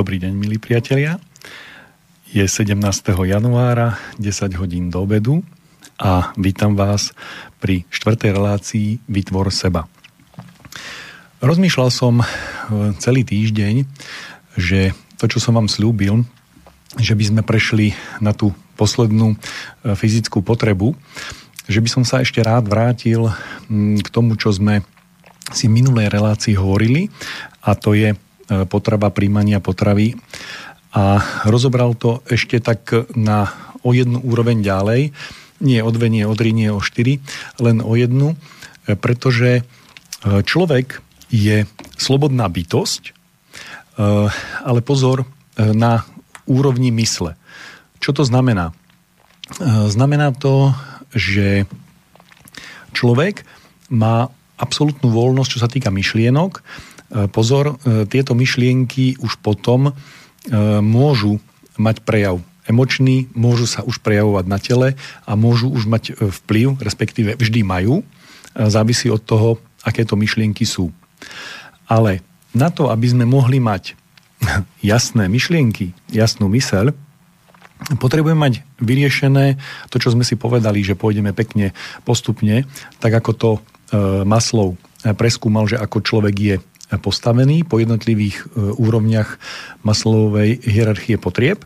[0.00, 1.20] Dobrý deň, milí priatelia.
[2.32, 2.72] Je 17.
[3.20, 5.44] januára, 10 hodín do obedu
[6.00, 7.12] a vítam vás
[7.60, 9.84] pri štvrtej relácii Vytvor seba.
[11.44, 12.26] Rozmýšľal som e,
[12.96, 13.84] celý týždeň,
[14.56, 16.24] že to, čo som vám slúbil,
[16.96, 17.92] že by sme prešli
[18.24, 20.96] na tú poslednú e, fyzickú potrebu,
[21.68, 23.28] že by som sa ešte rád vrátil
[24.00, 24.80] k tomu, čo sme
[25.52, 27.12] si v minulej relácii hovorili
[27.60, 28.16] a to je
[28.66, 30.18] potreba príjmania potravy
[30.90, 33.46] a rozobral to ešte tak na
[33.86, 35.14] o jednu úroveň ďalej,
[35.62, 37.22] nie o dve, nie o tri, nie o štyri,
[37.62, 39.62] len o jednu, e, pretože e,
[40.42, 40.98] človek
[41.30, 41.62] je
[41.94, 43.14] slobodná bytosť,
[44.64, 46.08] ale pozor na
[46.48, 47.36] úrovni mysle.
[48.02, 48.72] Čo to znamená?
[49.92, 50.72] Znamená to,
[51.12, 51.68] že
[52.96, 53.44] človek
[53.92, 56.62] má absolútnu voľnosť, čo sa týka myšlienok E,
[57.30, 59.92] pozor, e, tieto myšlienky už potom e,
[60.78, 61.42] môžu
[61.74, 62.38] mať prejav
[62.70, 64.88] emočný, môžu sa už prejavovať na tele
[65.26, 68.06] a môžu už mať vplyv, respektíve vždy majú,
[68.54, 70.94] závisí od toho, aké to myšlienky sú.
[71.90, 72.22] Ale
[72.54, 73.98] na to, aby sme mohli mať
[74.92, 76.94] jasné myšlienky, jasnú myseľ,
[77.98, 79.58] potrebujeme mať vyriešené
[79.90, 81.74] to, čo sme si povedali, že pôjdeme pekne
[82.06, 82.68] postupne,
[83.02, 83.50] tak ako to
[84.22, 86.56] Maslov preskúmal, že ako človek je
[86.98, 89.38] postavený po jednotlivých e, úrovniach
[89.86, 91.62] maslovej hierarchie potrieb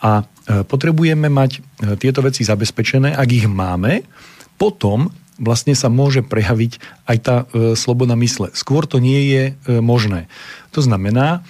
[0.00, 1.60] a e, potrebujeme mať e,
[2.00, 4.08] tieto veci zabezpečené, ak ich máme,
[4.56, 6.78] potom vlastne sa môže prejaviť
[7.10, 7.36] aj tá
[7.74, 8.54] sloboda mysle.
[8.54, 9.44] Skôr to nie je
[9.82, 10.30] možné.
[10.70, 11.42] To znamená,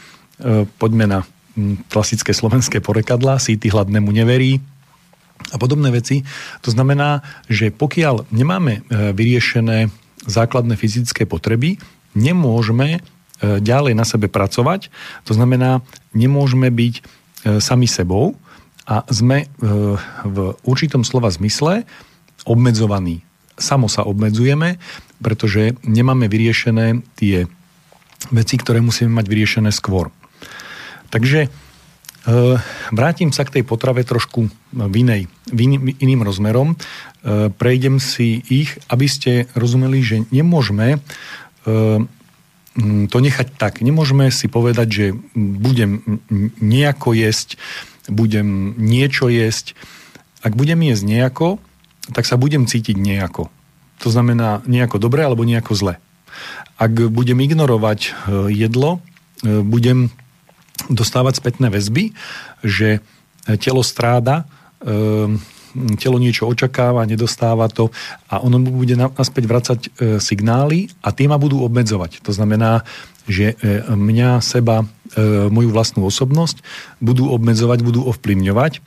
[0.81, 1.21] poďme na
[1.93, 4.65] klasické slovenské porekadla, síty hladnému neverí,
[5.53, 6.25] a podobné veci.
[6.65, 7.21] To znamená,
[7.53, 9.93] že pokiaľ nemáme vyriešené
[10.25, 11.77] základné fyzické potreby,
[12.15, 13.01] nemôžeme e,
[13.61, 14.89] ďalej na sebe pracovať.
[15.29, 15.83] To znamená,
[16.15, 17.03] nemôžeme byť e,
[17.59, 18.39] sami sebou
[18.87, 19.47] a sme e,
[20.25, 21.85] v určitom slova zmysle
[22.47, 23.27] obmedzovaní.
[23.55, 24.83] Samo sa obmedzujeme,
[25.23, 27.47] pretože nemáme vyriešené tie
[28.35, 30.11] veci, ktoré musíme mať vyriešené skôr.
[31.13, 31.47] Takže
[32.91, 35.61] vrátim sa k tej potrave trošku v inej, v
[36.01, 36.73] iným rozmerom.
[37.61, 41.05] Prejdem si ich, aby ste rozumeli, že nemôžeme
[41.65, 43.81] to nechať tak.
[43.81, 46.21] Nemôžeme si povedať, že budem
[46.59, 47.57] nejako jesť,
[48.11, 49.79] budem niečo jesť.
[50.45, 51.49] Ak budem jesť nejako,
[52.13, 53.49] tak sa budem cítiť nejako.
[54.05, 55.95] To znamená nejako dobre alebo nejako zle.
[56.77, 58.11] Ak budem ignorovať e,
[58.53, 58.99] jedlo,
[59.41, 60.11] e, budem
[60.91, 62.13] dostávať spätné väzby,
[62.67, 62.99] že
[63.63, 64.45] telo stráda,
[64.83, 65.39] ehm,
[65.99, 67.91] telo niečo očakáva, nedostáva to
[68.31, 69.89] a ono mu bude naspäť vracať e,
[70.23, 72.23] signály a tie ma budú obmedzovať.
[72.23, 72.87] To znamená,
[73.27, 76.63] že e, mňa, seba, e, moju vlastnú osobnosť
[77.03, 78.79] budú obmedzovať, budú ovplyvňovať.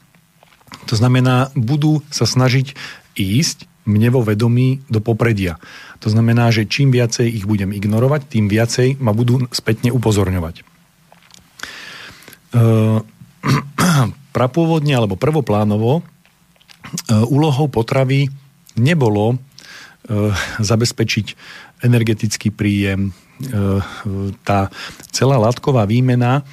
[0.87, 2.75] To znamená, budú sa snažiť
[3.19, 5.59] ísť mne vo vedomí do popredia.
[6.03, 10.63] To znamená, že čím viacej ich budem ignorovať, tým viacej ma budú spätne upozorňovať.
[14.35, 16.16] Prapôvodne alebo prvoplánovo E,
[17.27, 18.31] úlohou potravy
[18.77, 19.37] nebolo e,
[20.61, 21.27] zabezpečiť
[21.83, 23.11] energetický príjem, e,
[24.45, 24.71] tá
[25.11, 26.45] celá látková výmena,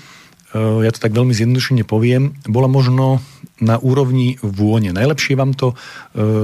[0.54, 3.18] ja to tak veľmi zjednodušene poviem, bola možno
[3.58, 4.94] na úrovni vône.
[4.94, 5.74] Najlepšie vám to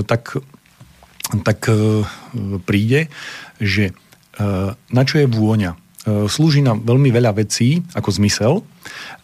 [0.03, 0.35] tak,
[1.47, 1.71] tak
[2.67, 3.07] príde,
[3.63, 3.95] že
[4.91, 5.79] na čo je vôňa.
[6.27, 8.67] Slúži nám veľmi veľa vecí ako zmysel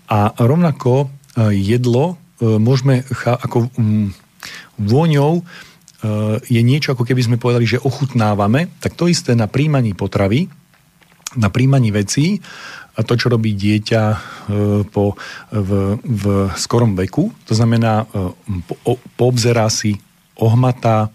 [0.06, 1.10] a rovnako
[1.50, 3.66] jedlo môžeme ako
[4.80, 5.42] vôňou e,
[6.46, 10.48] je niečo, ako keby sme povedali, že ochutnávame, tak to isté na príjmaní potravy,
[11.36, 12.40] na príjmaní vecí,
[12.96, 14.16] a to, čo robí dieťa e,
[14.88, 15.20] po,
[15.52, 15.70] v,
[16.00, 16.24] v
[16.56, 18.32] skorom veku, to znamená, e,
[18.64, 19.96] po, poobzerá si,
[20.36, 21.08] ohmatá,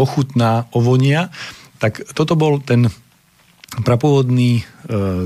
[0.00, 1.28] ochutná, ovonia,
[1.76, 2.88] tak toto bol ten
[3.84, 4.64] prapôvodný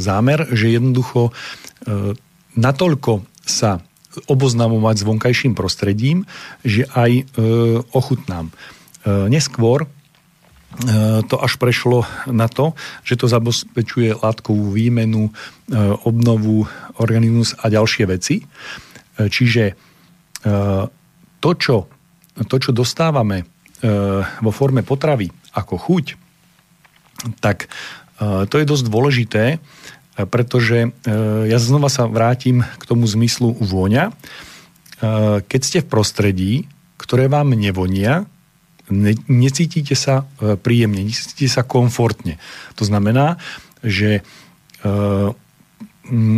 [0.02, 1.30] zámer, že jednoducho
[2.58, 3.82] natoľko sa
[4.28, 6.28] oboznamovať s vonkajším prostredím,
[6.62, 7.22] že aj e,
[7.92, 8.50] ochutnám.
[8.50, 8.52] E,
[9.32, 9.88] neskôr e,
[11.26, 15.32] to až prešlo na to, že to zabezpečuje látkovú výmenu,
[16.04, 16.68] obnovu,
[17.00, 18.44] organizmus a ďalšie veci.
[19.16, 19.72] Čiže
[21.40, 21.76] to, čo,
[22.44, 23.48] to, čo dostávame
[24.44, 26.06] vo forme potravy ako chuť,
[27.40, 27.72] tak
[28.20, 29.44] to je dosť dôležité,
[30.16, 30.88] pretože e,
[31.48, 34.10] ja znova sa vrátim k tomu zmyslu vôňa.
[34.10, 34.12] E,
[35.40, 36.52] keď ste v prostredí,
[37.00, 38.28] ktoré vám nevonia,
[39.26, 42.36] necítite sa e, príjemne, necítite sa komfortne.
[42.76, 43.40] To znamená,
[43.82, 44.22] že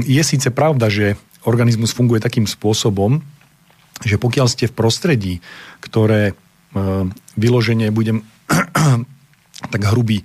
[0.04, 3.20] je síce pravda, že organizmus funguje takým spôsobom,
[4.02, 5.34] že pokiaľ ste v prostredí,
[5.78, 6.34] ktoré e,
[7.38, 8.26] vyloženie budem
[9.72, 10.24] tak hrubý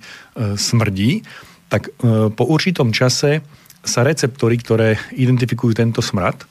[0.58, 1.22] smrdí,
[1.70, 3.40] tak e, po určitom čase
[3.80, 6.44] sa receptory, ktoré identifikujú tento smrad,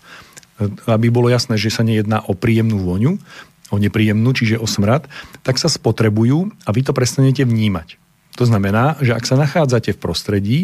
[0.90, 3.22] aby bolo jasné, že sa nejedná o príjemnú vôňu,
[3.70, 5.06] o nepríjemnú, čiže o smrad,
[5.46, 8.02] tak sa spotrebujú a vy to prestanete vnímať.
[8.42, 10.60] To znamená, že ak sa nachádzate v prostredí,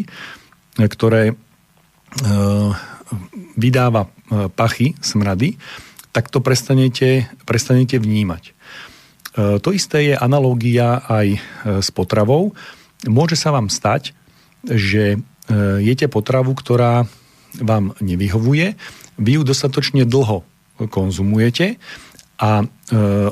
[0.75, 1.37] ktoré
[3.55, 4.09] vydáva
[4.57, 5.55] pachy, smrady,
[6.15, 8.43] tak to prestanete, prestanete vnímať.
[8.47, 8.51] E,
[9.59, 11.39] to isté je analógia aj e,
[11.83, 12.55] s potravou.
[13.03, 14.15] Môže sa vám stať,
[14.69, 15.17] že e,
[15.85, 17.05] jete potravu, ktorá
[17.61, 18.75] vám nevyhovuje,
[19.15, 20.43] vy ju dostatočne dlho
[20.75, 21.79] konzumujete
[22.35, 22.67] a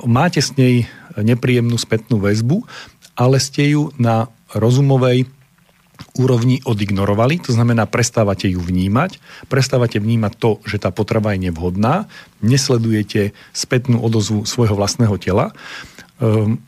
[0.07, 0.88] máte s nej
[1.19, 2.63] nepríjemnú spätnú väzbu,
[3.19, 5.27] ale ste ju na rozumovej
[6.18, 9.18] úrovni odignorovali, to znamená prestávate ju vnímať,
[9.50, 12.09] prestávate vnímať to, že tá potrava je nevhodná,
[12.41, 15.53] nesledujete spätnú odozvu svojho vlastného tela.
[16.21, 16.62] Um,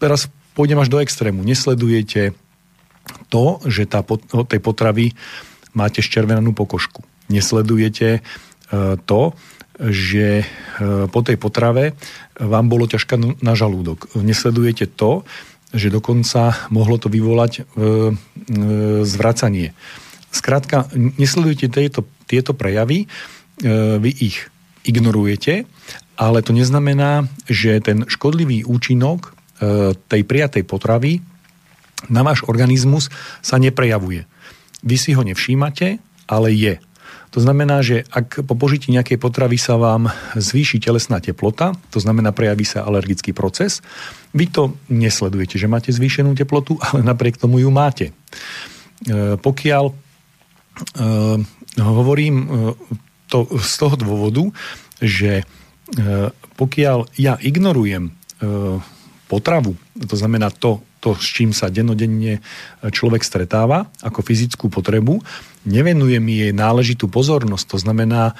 [0.00, 1.44] teraz pôjdem až do extrému.
[1.44, 2.32] Nesledujete
[3.28, 5.12] to, že tá, od tej potravy
[5.76, 7.04] máte ščervenanú pokožku.
[7.28, 9.36] Nesledujete uh, to,
[9.78, 11.94] že uh, po tej potrave
[12.38, 14.10] vám bolo ťažká na žalúdok.
[14.14, 15.26] Nesledujete to,
[15.72, 17.64] že dokonca mohlo to vyvolať e, e,
[19.04, 19.76] zvracanie.
[20.32, 23.06] Skrátka, nesledujete tieto, tieto prejavy, e,
[24.00, 24.48] vy ich
[24.88, 25.68] ignorujete,
[26.16, 29.30] ale to neznamená, že ten škodlivý účinok e,
[30.08, 31.20] tej prijatej potravy
[32.06, 33.10] na váš organizmus
[33.42, 34.30] sa neprejavuje.
[34.86, 35.98] Vy si ho nevšímate,
[36.30, 36.78] ale je.
[37.36, 40.08] To znamená, že ak po požití nejakej potravy sa vám
[40.38, 43.84] zvýši telesná teplota, to znamená prejaví sa alergický proces,
[44.32, 48.10] vy to nesledujete, že máte zvýšenú teplotu, ale napriek tomu ju máte.
[48.10, 48.12] E,
[49.36, 49.94] pokiaľ e,
[51.84, 52.46] hovorím e,
[53.28, 54.48] to z toho dôvodu,
[55.04, 55.44] že
[56.56, 58.12] pokiaľ ja ignorujem
[59.24, 62.42] potravu, to znamená to, to, s čím sa denodenne
[62.82, 65.22] človek stretáva ako fyzickú potrebu,
[65.68, 67.64] nevenujem jej náležitú pozornosť.
[67.70, 68.34] To znamená,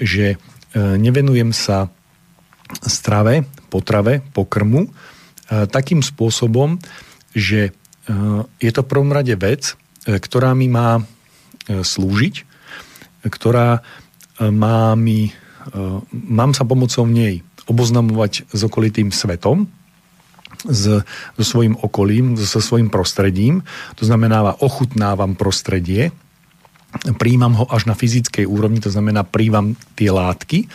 [0.00, 0.36] že e,
[0.76, 1.92] nevenujem sa
[2.84, 4.90] strave, potrave, pokrmu e,
[5.68, 6.80] takým spôsobom,
[7.32, 7.72] že e,
[8.60, 9.76] je to v prvom rade vec,
[10.08, 11.04] ktorá mi má
[11.68, 12.48] slúžiť,
[13.28, 13.84] ktorá
[14.40, 15.36] má mi,
[16.08, 19.68] mám sa pomocou nej oboznamovať s okolitým svetom,
[20.66, 21.04] s,
[21.38, 23.62] so svojím okolím, so svojím prostredím.
[23.98, 26.10] To znamená, ochutnávam prostredie,
[27.20, 30.66] príjmam ho až na fyzickej úrovni, to znamená príjmam tie látky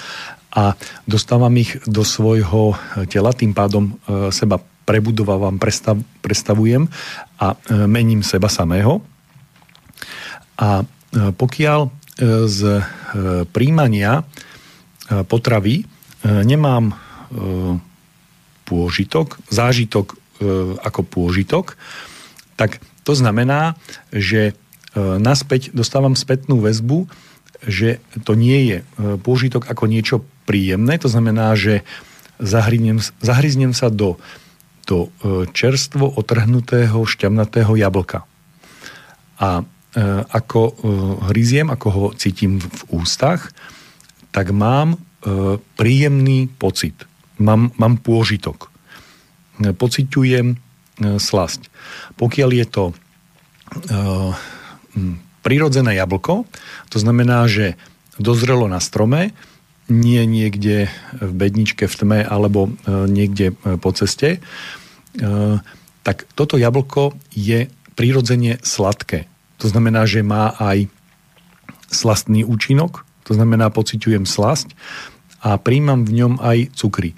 [0.53, 0.77] a
[1.09, 2.77] dostávam ich do svojho
[3.09, 6.85] tela, tým pádom e, seba prebudovávam, prestav, prestavujem
[7.41, 9.01] a e, mením seba samého.
[10.53, 11.89] A pokiaľ
[12.45, 12.61] z
[13.53, 14.21] príjmania
[15.09, 15.85] potravy
[16.25, 16.93] nemám
[18.65, 20.19] pôžitok, zážitok
[20.83, 21.79] ako pôžitok,
[22.59, 23.79] tak to znamená,
[24.11, 24.57] že
[24.93, 27.09] E, naspäť dostávam spätnú väzbu,
[27.65, 28.85] že to nie je e,
[29.17, 31.81] pôžitok ako niečo príjemné, to znamená, že
[32.37, 34.21] zahryznem, zahryznem sa do,
[34.85, 38.25] do e, čerstvo otrhnutého šťavnatého jablka.
[39.41, 39.65] A
[40.33, 40.73] ako
[41.29, 43.53] hryziem, ako ho cítim v ústach,
[44.33, 44.97] tak mám
[45.77, 46.97] príjemný pocit.
[47.41, 48.69] Mám, mám pôžitok.
[49.61, 50.57] Pociťujem
[51.17, 51.69] slasť.
[52.17, 52.83] Pokiaľ je to
[55.43, 56.45] prirodzené jablko,
[56.89, 57.75] to znamená, že
[58.17, 59.33] dozrelo na strome,
[59.91, 60.87] nie niekde
[61.19, 64.39] v bedničke v tme alebo e, niekde e, po ceste, e,
[66.07, 67.67] tak toto jablko je
[67.99, 69.27] prirodzene sladké.
[69.59, 70.87] To znamená, že má aj
[71.91, 74.71] slastný účinok, to znamená, pociťujem slasť
[75.43, 77.11] a príjmam v ňom aj cukry.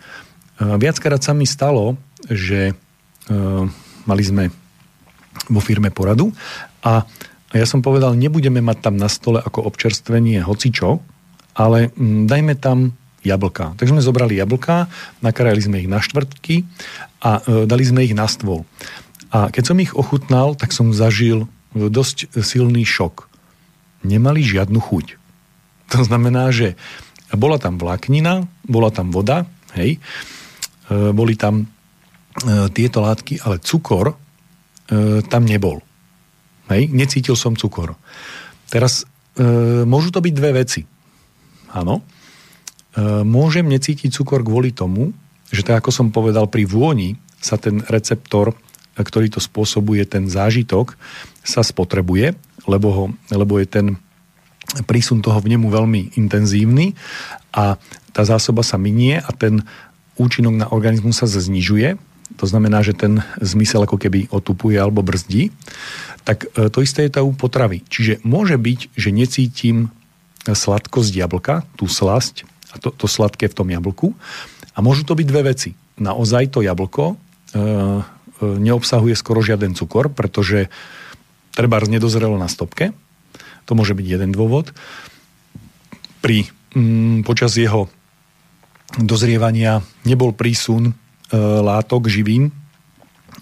[0.57, 1.93] Viackrát sa mi stalo,
[2.25, 2.73] že
[4.09, 4.49] mali sme
[5.45, 6.33] vo firme poradu
[6.81, 7.05] a
[7.55, 10.99] a ja som povedal, nebudeme mať tam na stole ako občerstvenie hocičo,
[11.55, 12.91] ale mm, dajme tam
[13.23, 13.79] jablka.
[13.79, 14.91] Takže sme zobrali jablka,
[15.23, 16.67] nakarali sme ich na štvrtky
[17.23, 18.67] a e, dali sme ich na stôl.
[19.31, 23.31] A keď som ich ochutnal, tak som zažil dosť silný šok.
[24.03, 25.15] Nemali žiadnu chuť.
[25.95, 26.75] To znamená, že
[27.35, 29.99] bola tam vláknina, bola tam voda, hej, e,
[31.11, 31.65] boli tam e,
[32.71, 34.15] tieto látky, ale cukor e,
[35.27, 35.83] tam nebol.
[36.71, 37.93] Hej, necítil som cukor.
[38.73, 39.05] Teraz
[39.85, 40.81] môžu to byť dve veci.
[41.75, 42.01] Áno.
[43.27, 45.11] Môžem necítiť cukor kvôli tomu,
[45.53, 48.55] že tak ako som povedal, pri vôni sa ten receptor,
[48.95, 50.95] ktorý to spôsobuje, ten zážitok,
[51.43, 52.33] sa spotrebuje,
[52.65, 53.85] lebo, ho, lebo je ten
[54.89, 56.97] prísun toho vnemu veľmi intenzívny
[57.53, 57.77] a
[58.11, 59.63] tá zásoba sa minie a ten
[60.15, 61.99] účinok na organizmus sa znižuje,
[62.35, 65.53] to znamená, že ten zmysel ako keby otupuje alebo brzdí,
[66.25, 67.85] tak e, to isté je to u potravy.
[67.85, 69.93] Čiže môže byť, že necítim
[70.45, 74.17] sladkosť jablka, tú slasť a to, to sladké v tom jablku
[74.73, 75.77] a môžu to byť dve veci.
[76.01, 77.63] Naozaj to jablko e, e,
[78.41, 80.67] neobsahuje skoro žiaden cukor, pretože
[81.53, 82.91] treba nedozrelo na stopke,
[83.65, 84.71] to môže byť jeden dôvod.
[86.21, 87.89] Pri, mm, počas jeho
[89.01, 90.93] dozrievania nebol prísun e,
[91.37, 92.53] látok, živín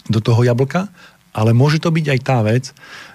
[0.09, 0.89] do toho jablka,
[1.35, 2.71] ale môže to byť aj tá vec,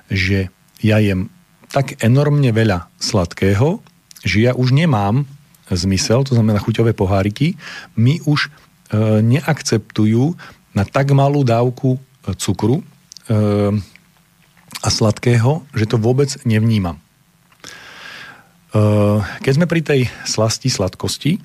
[0.09, 1.33] že ja jem
[1.69, 3.83] tak enormne veľa sladkého,
[4.25, 5.29] že ja už nemám
[5.69, 7.61] zmysel, to znamená chuťové poháriky,
[7.99, 8.51] mi už e,
[9.21, 10.33] neakceptujú
[10.73, 12.01] na tak malú dávku
[12.37, 12.85] cukru, e,
[14.83, 17.01] a sladkého, že to vôbec nevnímam.
[18.69, 21.41] Uh, keď sme pri tej slasti, sladkosti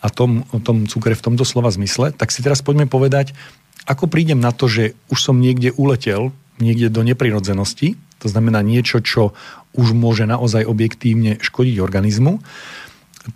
[0.00, 3.36] a tom, tom cukre v tomto slova zmysle, tak si teraz poďme povedať,
[3.84, 9.04] ako prídem na to, že už som niekde uletel, niekde do neprirodzenosti, to znamená niečo,
[9.04, 9.36] čo
[9.76, 12.40] už môže naozaj objektívne škodiť organizmu,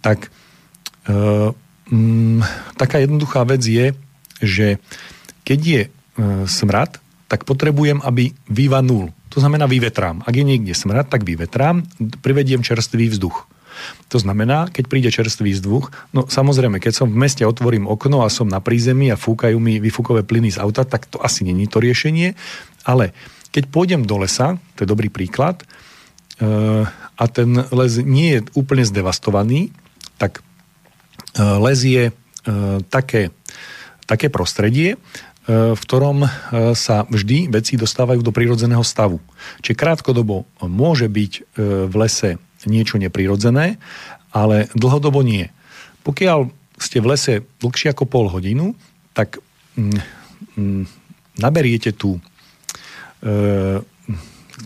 [0.01, 0.33] tak
[1.13, 1.53] uh,
[1.93, 2.41] um,
[2.81, 3.93] taká jednoduchá vec je,
[4.41, 4.81] že
[5.45, 6.97] keď je uh, smrad,
[7.29, 9.13] tak potrebujem, aby vyvanul.
[9.37, 10.25] To znamená vyvetrám.
[10.25, 11.85] Ak je niekde smrad, tak vyvetrám,
[12.25, 13.45] privediem čerstvý vzduch.
[14.11, 18.33] To znamená, keď príde čerstvý vzduch, no samozrejme, keď som v meste otvorím okno a
[18.33, 21.79] som na prízemí a fúkajú mi vyfúkové plyny z auta, tak to asi není to
[21.79, 22.35] riešenie,
[22.83, 23.15] ale
[23.53, 26.85] keď pôjdem do lesa, to je dobrý príklad, eh,
[27.19, 29.71] a ten les nie je úplne zdevastovaný,
[30.19, 30.41] tak
[31.37, 33.31] eh, les je eh, také,
[34.09, 34.97] také prostredie,
[35.49, 36.29] v ktorom e,
[36.77, 39.17] sa vždy veci dostávajú do prírodzeného stavu.
[39.65, 41.41] Čiže krátkodobo môže byť e,
[41.89, 42.37] v lese
[42.69, 43.81] niečo neprirodzené,
[44.29, 45.49] ale dlhodobo nie.
[46.05, 48.77] Pokiaľ ste v lese dlhšie ako pol hodinu,
[49.17, 49.41] tak
[49.75, 49.99] mm,
[50.61, 50.83] mm,
[51.41, 52.21] naberiete tú
[53.25, 53.81] e,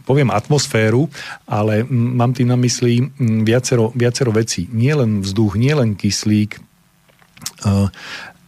[0.02, 1.06] poviem atmosféru,
[1.46, 3.06] ale mám tým na mysli
[3.46, 4.66] viacero, viacero vecí.
[4.74, 6.60] Nie len vzduch, nie len kyslík, e,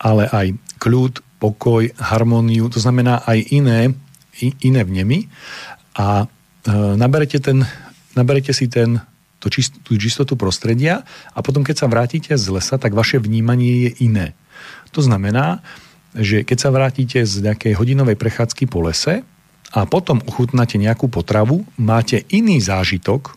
[0.03, 0.47] ale aj
[0.83, 3.93] kľud, pokoj, harmóniu, to znamená aj iné,
[4.41, 5.29] iné vnemy
[5.95, 6.27] a e,
[6.73, 7.63] naberete, ten,
[8.19, 8.99] naberete si ten,
[9.39, 13.89] to čist, tú čistotu prostredia a potom, keď sa vrátite z lesa, tak vaše vnímanie
[13.89, 14.27] je iné.
[14.97, 15.61] To znamená,
[16.15, 19.27] že keď sa vrátite z nejakej hodinovej prechádzky po lese
[19.75, 23.33] a potom uchutnáte nejakú potravu, máte iný zážitok, e,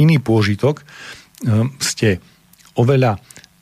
[0.00, 0.84] iný pôžitok, e,
[1.80, 2.20] ste
[2.76, 3.18] oveľa,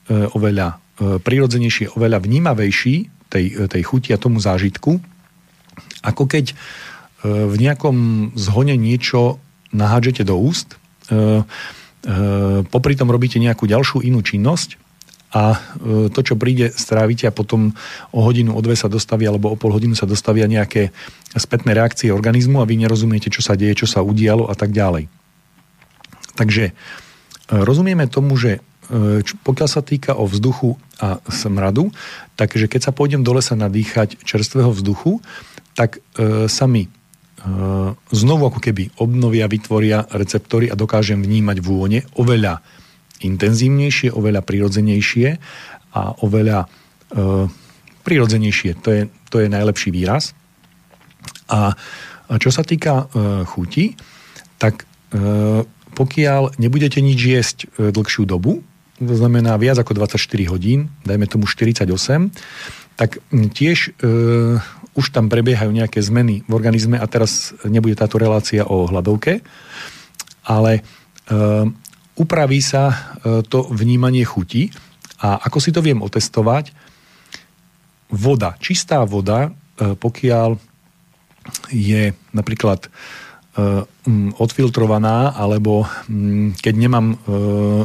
[0.08, 2.96] oveľa prirodzenejší, oveľa vnímavejší
[3.30, 4.98] tej, tej chuti a tomu zážitku,
[6.02, 6.54] ako keď e,
[7.24, 7.96] v nejakom
[8.34, 9.38] zhone niečo
[9.70, 10.76] nahádžete do úst, e,
[11.14, 11.22] e,
[12.66, 14.80] popri tom robíte nejakú ďalšiu inú činnosť
[15.28, 15.60] a
[16.08, 17.76] to, čo príde, strávite a potom
[18.16, 20.88] o hodinu, o dve sa dostaví alebo o pol hodinu sa dostavia nejaké
[21.36, 25.12] spätné reakcie organizmu a vy nerozumiete, čo sa deje, čo sa udialo a tak ďalej.
[26.32, 26.72] Takže
[27.52, 28.64] rozumieme tomu, že
[29.44, 31.92] pokiaľ sa týka o vzduchu a smradu,
[32.40, 35.20] takže keď sa pôjdem do lesa nadýchať čerstvého vzduchu,
[35.76, 36.90] tak e, sa mi e,
[37.94, 42.64] znovu ako keby obnovia, vytvoria receptory a dokážem vnímať vône oveľa
[43.22, 45.28] intenzívnejšie, oveľa prirodzenejšie
[45.94, 46.66] a oveľa e,
[48.02, 48.70] prirodzenejšie.
[48.82, 50.32] To je, to je najlepší výraz.
[51.48, 51.76] A
[52.36, 53.96] čo sa týka e, chuti,
[54.60, 55.64] tak e,
[55.96, 58.60] pokiaľ nebudete nič jesť e, dlhšiu dobu,
[58.98, 60.18] to znamená viac ako 24
[60.50, 61.86] hodín, dajme tomu 48,
[62.98, 64.10] tak tiež e,
[64.98, 69.46] už tam prebiehajú nejaké zmeny v organizme a teraz nebude táto relácia o hladovke,
[70.42, 70.82] ale e,
[72.18, 72.96] upraví sa e,
[73.46, 74.74] to vnímanie chuti.
[75.22, 76.74] A ako si to viem otestovať,
[78.10, 80.58] voda, čistá voda, e, pokiaľ
[81.70, 82.88] je napríklad e,
[84.34, 85.86] odfiltrovaná, alebo
[86.58, 87.16] keď nemám e,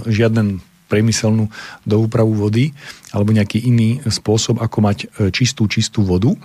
[0.10, 0.64] žiaden
[0.94, 1.50] priemyselnú
[1.90, 2.70] úpravu vody
[3.10, 6.38] alebo nejaký iný spôsob, ako mať e, čistú, čistú vodu, e,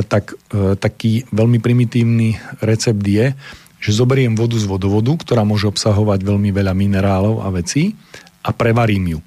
[0.00, 3.36] tak e, taký veľmi primitívny recept je,
[3.76, 7.92] že zoberiem vodu z vodovodu, ktorá môže obsahovať veľmi veľa minerálov a vecí
[8.40, 9.20] a prevarím ju.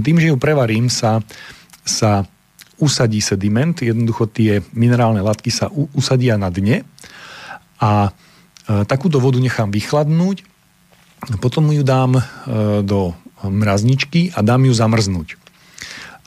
[0.00, 1.20] Tým, že ju prevarím, sa,
[1.84, 2.24] sa
[2.80, 6.86] usadí sediment, jednoducho tie minerálne látky sa usadia na dne
[7.76, 8.14] a
[8.86, 10.46] takúto vodu nechám vychladnúť,
[11.42, 12.22] potom ju dám
[12.86, 15.40] do mrazničky a dám ju zamrznúť.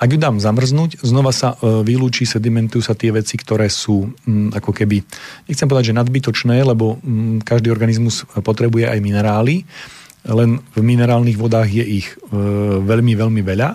[0.04, 4.52] Ak ju dám zamrznúť, znova sa e, vylúči, sedimentujú sa tie veci, ktoré sú mm,
[4.58, 5.00] ako keby,
[5.48, 9.64] nechcem povedať, že nadbytočné, lebo mm, každý organizmus potrebuje aj minerály,
[10.28, 12.36] len v minerálnych vodách je ich e,
[12.84, 13.70] veľmi, veľmi veľa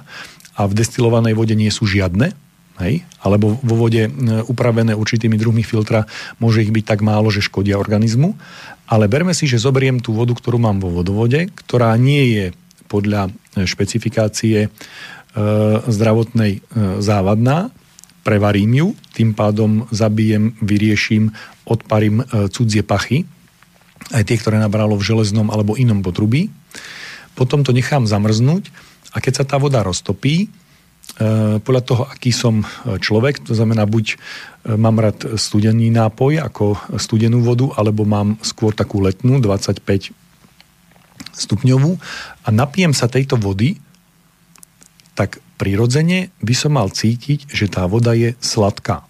[0.59, 2.35] a v destilovanej vode nie sú žiadne,
[2.83, 3.04] hej?
[3.23, 4.11] alebo vo vode e,
[4.49, 6.04] upravené určitými druhmi filtra
[6.42, 8.35] môže ich byť tak málo, že škodia organizmu.
[8.88, 12.47] Ale berme si, že zoberiem tú vodu, ktorú mám vo vodovode, ktorá nie je
[12.88, 14.68] podľa špecifikácie e,
[15.87, 16.61] zdravotnej e,
[17.04, 17.71] závadná,
[18.28, 21.33] prevarím ju, tým pádom zabijem, vyrieším,
[21.64, 23.25] odparím e, cudzie pachy,
[24.12, 26.52] aj tie, ktoré nabralo v železnom alebo inom potrubí.
[27.33, 28.68] Potom to nechám zamrznúť
[29.16, 30.49] a keď sa tá voda roztopí, e,
[31.57, 34.21] podľa toho, aký som e, človek, to znamená, buď
[34.68, 40.12] mám rád studený nápoj ako studenú vodu, alebo mám skôr takú letnú, 25
[41.38, 41.97] stupňovú
[42.45, 43.78] a napijem sa tejto vody,
[45.14, 49.02] tak prirodzene by som mal cítiť, že tá voda je sladká.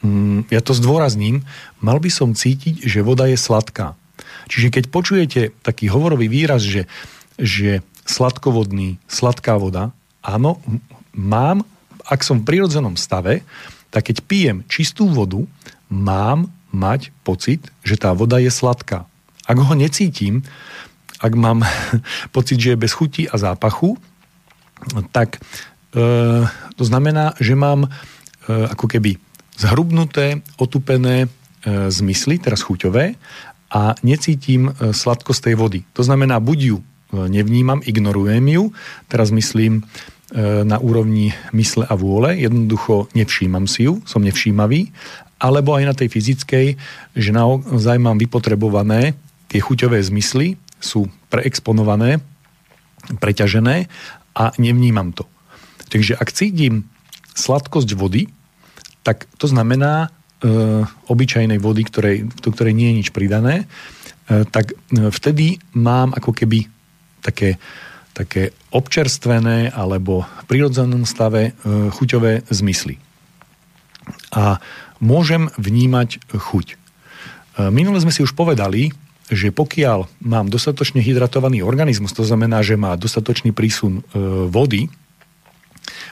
[0.00, 1.44] Mm, ja to zdôrazním,
[1.80, 3.96] mal by som cítiť, že voda je sladká.
[4.48, 6.88] Čiže keď počujete taký hovorový výraz, že,
[7.36, 10.60] že sladkovodný, sladká voda, áno,
[11.16, 11.64] mám,
[12.04, 13.44] ak som v prirodzenom stave,
[13.88, 15.40] tak keď pijem čistú vodu,
[15.88, 19.06] mám mať pocit, že tá voda je sladká.
[19.46, 20.46] Ak ho necítim,
[21.20, 21.62] ak mám
[22.36, 24.00] pocit, že je bez chuti a zápachu,
[25.12, 25.40] tak e,
[26.74, 27.88] to znamená, že mám e,
[28.48, 29.20] ako keby
[29.60, 31.28] zhrubnuté, otupené e,
[31.92, 33.20] zmysly, teraz chuťové,
[33.70, 35.80] a necítim e, sladkosť tej vody.
[35.94, 36.84] To znamená, buď ju e,
[37.30, 38.64] nevnímam, ignorujem ju,
[39.06, 39.82] teraz myslím e,
[40.66, 44.90] na úrovni mysle a vôle, jednoducho nevšímam si ju, som nevšímavý,
[45.40, 46.66] alebo aj na tej fyzickej,
[47.14, 49.14] že naozaj mám vypotrebované
[49.48, 52.18] tie chuťové zmysly, sú preexponované,
[53.20, 53.86] preťažené
[54.34, 55.28] a nevnímam to.
[55.90, 56.88] Takže ak cítim
[57.34, 58.30] sladkosť vody,
[59.02, 60.08] tak to znamená e,
[61.08, 64.74] obyčajnej vody, ktorej, do ktorej nie je nič pridané, e, tak e,
[65.08, 66.68] vtedy mám ako keby
[67.24, 67.56] také,
[68.12, 73.00] také občerstvené alebo v prirodzenom stave e, chuťové zmysly.
[74.30, 74.62] A
[75.02, 76.66] môžem vnímať chuť.
[76.70, 76.76] E,
[77.72, 78.92] minule sme si už povedali,
[79.30, 84.18] že pokiaľ mám dostatočne hydratovaný organizmus, to znamená, že má dostatočný prísun e,
[84.50, 84.90] vody,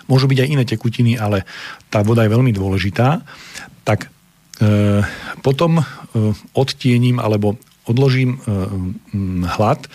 [0.06, 1.42] môžu byť aj iné tekutiny, ale
[1.90, 3.26] tá voda je veľmi dôležitá,
[3.82, 5.02] tak e,
[5.42, 5.84] potom e,
[6.54, 8.36] odtiením alebo odložím
[9.56, 9.88] hlad,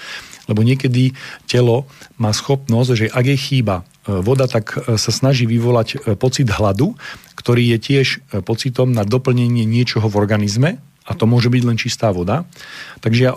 [0.49, 1.13] lebo niekedy
[1.45, 1.85] telo
[2.17, 6.97] má schopnosť, že ak je chýba voda, tak sa snaží vyvolať pocit hladu,
[7.37, 8.07] ktorý je tiež
[8.49, 12.47] pocitom na doplnenie niečoho v organizme, a to môže byť len čistá voda.
[13.03, 13.35] Takže ja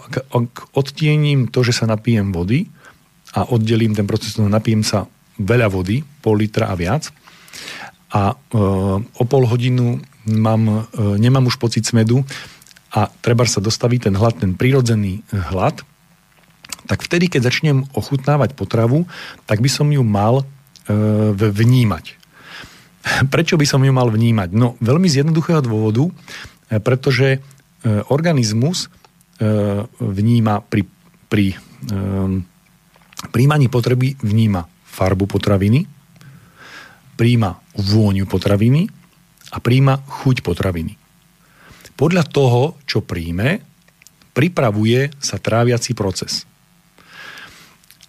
[0.75, 2.71] odtiením to, že sa napijem vody
[3.35, 7.11] a oddelím ten proces, no napijem sa veľa vody, pol litra a viac
[8.15, 8.35] a e,
[9.03, 12.23] o pol hodinu mám, e, nemám už pocit smedu
[12.95, 15.83] a treba sa dostaví ten hlad, ten prirodzený hlad,
[16.87, 19.11] tak vtedy, keď začnem ochutnávať potravu,
[19.45, 20.47] tak by som ju mal
[20.87, 20.95] e,
[21.35, 22.15] vnímať.
[23.35, 24.55] Prečo by som ju mal vnímať?
[24.55, 26.09] No, veľmi z jednoduchého dôvodu,
[26.71, 27.56] e, pretože E,
[28.11, 28.89] organizmus e,
[30.01, 30.83] vníma pri,
[31.31, 31.57] pri e,
[33.31, 35.85] príjmaní potreby vníma farbu potraviny,
[37.17, 38.89] príjma vôňu potraviny
[39.53, 40.97] a príjma chuť potraviny.
[41.97, 43.65] Podľa toho, čo príjme,
[44.37, 46.45] pripravuje sa tráviaci proces.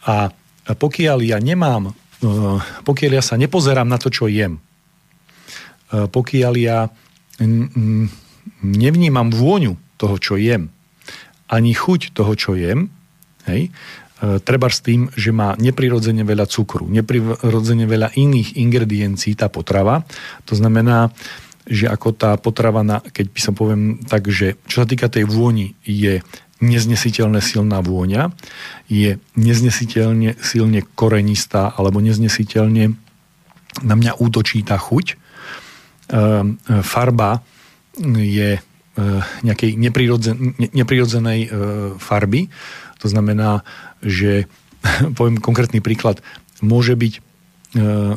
[0.04, 0.28] A
[0.76, 1.96] pokiaľ ja nemám,
[2.84, 4.60] pokiaľ ja sa nepozerám na to, čo jem,
[5.88, 6.92] pokiaľ ja
[8.64, 10.70] nevnímam vôňu toho, čo jem,
[11.48, 12.92] ani chuť toho, čo jem,
[13.48, 19.48] hej, e, treba s tým, že má neprirodzene veľa cukru, neprirodzene veľa iných ingrediencií tá
[19.48, 20.04] potrava.
[20.46, 21.10] To znamená,
[21.68, 25.28] že ako tá potrava, na, keď by som poviem tak, že čo sa týka tej
[25.28, 26.24] vôni, je
[26.58, 28.34] neznesiteľne silná vôňa,
[28.90, 32.98] je neznesiteľne silne korenistá alebo neznesiteľne
[33.86, 35.06] na mňa útočí tá chuť.
[35.14, 35.16] E,
[36.82, 37.46] farba
[38.06, 38.62] je e,
[39.44, 41.50] nejakej neprirodzen, neprirodzenej e,
[41.98, 42.50] farby.
[43.02, 43.62] To znamená,
[44.02, 44.46] že
[45.18, 46.22] poviem konkrétny príklad,
[46.62, 47.22] môže byť e,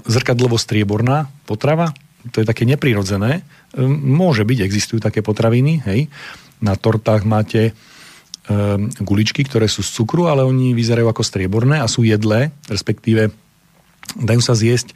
[0.05, 1.93] zrkadlovo-strieborná potrava,
[2.37, 3.49] to je také neprirodzené.
[3.81, 6.13] Môže byť, existujú také potraviny, hej.
[6.61, 7.73] Na tortách máte
[9.01, 13.33] guličky, ktoré sú z cukru, ale oni vyzerajú ako strieborné a sú jedlé, respektíve
[14.19, 14.95] dajú sa zjesť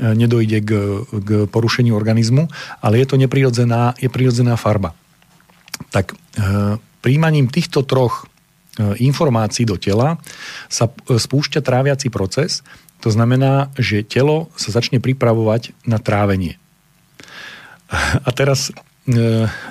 [0.00, 0.70] E, nedojde k,
[1.04, 2.48] k porušeniu organizmu,
[2.80, 4.96] ale je to neprirodzená, je prirodzená farba.
[5.92, 10.16] Tak e, príjmaním týchto troch e, informácií do tela
[10.72, 12.64] sa spúšťa tráviaci proces,
[13.04, 16.56] to znamená, že telo sa začne pripravovať na trávenie.
[18.24, 18.72] A teraz,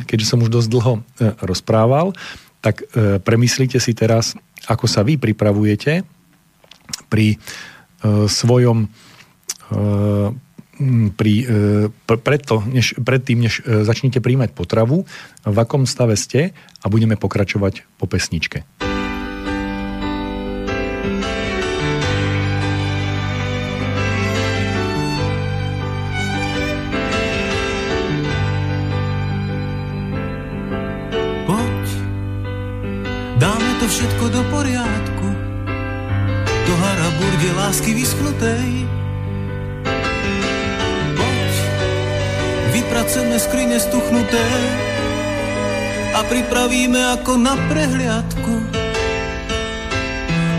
[0.05, 0.93] keďže som už dosť dlho
[1.41, 2.11] rozprával,
[2.59, 2.85] tak
[3.23, 4.35] premyslite si teraz
[4.69, 6.05] ako sa vy pripravujete
[7.07, 7.39] pri
[8.03, 8.89] svojom
[11.15, 11.33] pri,
[12.05, 15.05] preto, než, predtým, než začnete príjmať potravu,
[15.45, 18.90] v akom stave ste a budeme pokračovať po pesničke.
[46.91, 48.53] Pripravíme ako na prehliadku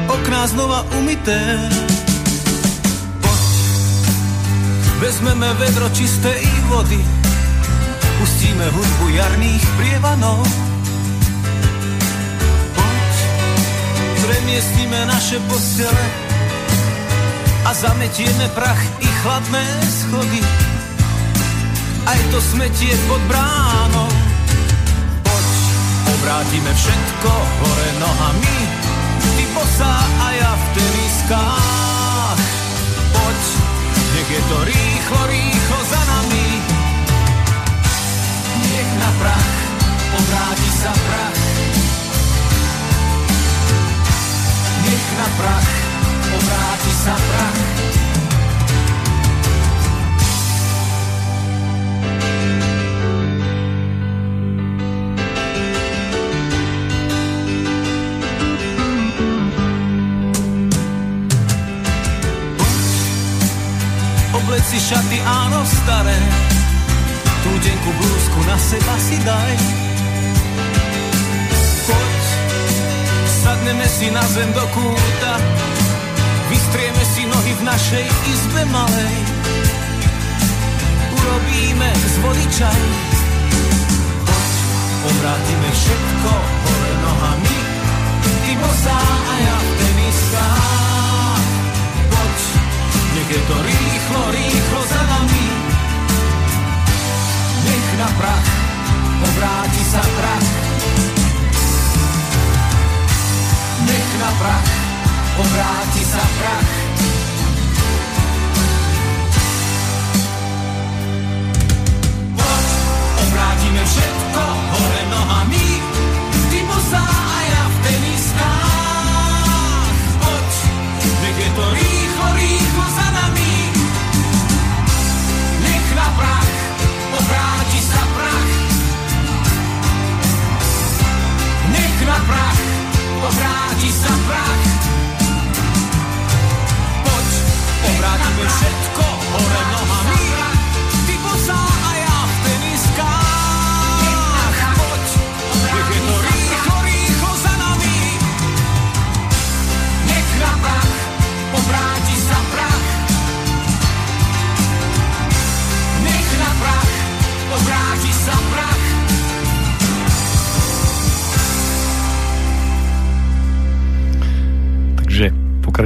[0.08, 1.36] Okná znova umité
[3.20, 3.44] Poď,
[5.04, 6.40] vezmeme vedro čistej
[6.72, 7.00] vody
[8.16, 10.40] Pustíme hudbu jarných prievanov
[14.22, 16.04] premiestnime naše postele
[17.66, 20.42] a zametieme prach i chladné schody.
[22.06, 24.21] Aj to smetie pod bránou.
[26.22, 28.31] Poď, obrátime všetko hore nohami,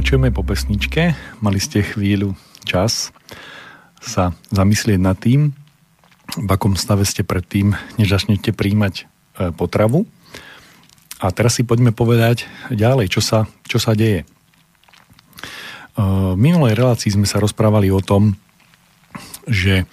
[0.07, 1.19] Pokračujeme po pesničke.
[1.43, 2.31] Mali ste chvíľu
[2.63, 3.11] čas
[3.99, 5.51] sa zamyslieť nad tým,
[6.31, 10.07] v akom stave ste predtým, než začnete príjmať e, potravu.
[11.19, 14.23] A teraz si poďme povedať ďalej, čo sa, čo sa deje.
[14.23, 14.25] E,
[15.99, 18.39] v minulej relácii sme sa rozprávali o tom,
[19.43, 19.85] že e,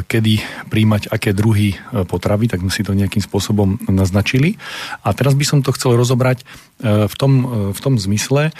[0.00, 0.40] kedy
[0.72, 1.76] príjmať aké druhy
[2.08, 4.56] potravy, tak sme si to nejakým spôsobom naznačili.
[5.04, 6.40] A teraz by som to chcel rozobrať
[6.80, 7.32] v tom,
[7.76, 8.56] v tom zmysle,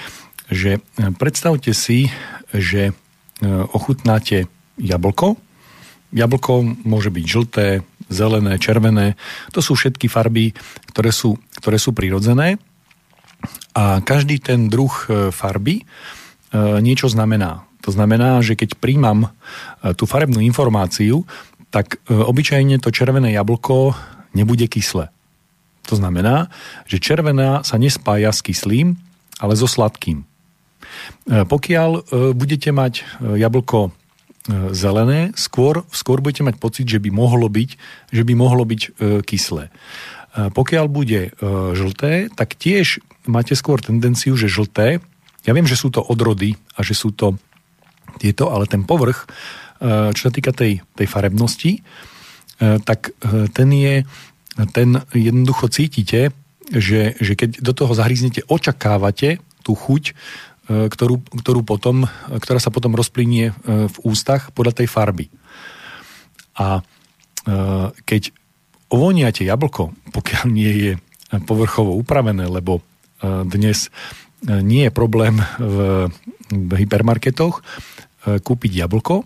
[0.51, 0.81] že e,
[1.15, 2.11] predstavte si,
[2.55, 2.93] že e,
[3.75, 4.47] ochutnáte
[4.79, 5.39] jablko.
[6.15, 6.53] Jablko
[6.87, 7.67] môže byť žlté,
[8.07, 9.19] zelené, červené.
[9.53, 10.55] To sú všetky farby,
[10.95, 12.63] ktoré sú, ktoré sú prirodzené.
[13.77, 15.85] A každý ten druh e, farby
[16.57, 17.69] niečo znamená.
[17.85, 19.29] To znamená, že keď príjmam
[19.99, 21.27] tú farebnú informáciu,
[21.69, 23.93] tak obyčajne to červené jablko
[24.33, 25.13] nebude kyslé.
[25.91, 26.49] To znamená,
[26.89, 28.97] že červená sa nespája s kyslým,
[29.37, 30.25] ale so sladkým.
[31.27, 32.01] E, pokiaľ e,
[32.33, 33.03] budete mať e,
[33.43, 33.93] jablko
[34.71, 37.71] zelené, skôr, skôr budete mať pocit, že by mohlo byť,
[38.15, 38.95] že by mohlo byť
[39.27, 39.75] kyslé.
[40.55, 41.35] Pokiaľ bude
[41.75, 45.03] žlté, tak tiež máte skôr tendenciu, že žlté,
[45.43, 47.35] ja viem, že sú to odrody a že sú to
[48.23, 49.27] tieto, ale ten povrch,
[50.15, 51.83] čo sa týka tej, tej farebnosti,
[52.87, 53.19] tak
[53.51, 54.07] ten je,
[54.71, 56.31] ten jednoducho cítite,
[56.71, 60.15] že, že keď do toho zahríznete, očakávate tú chuť,
[60.67, 65.31] ktorú, ktorú potom, ktorá sa potom rozplynie v ústach podľa tej farby.
[66.59, 66.83] A
[68.03, 68.35] keď
[68.91, 70.93] ovoniate jablko, pokiaľ nie je
[71.47, 72.83] povrchovo upravené, lebo
[73.23, 73.95] dnes
[74.47, 76.11] nie je problém v,
[76.51, 77.63] v hypermarketoch
[78.27, 79.23] kúpiť jablko,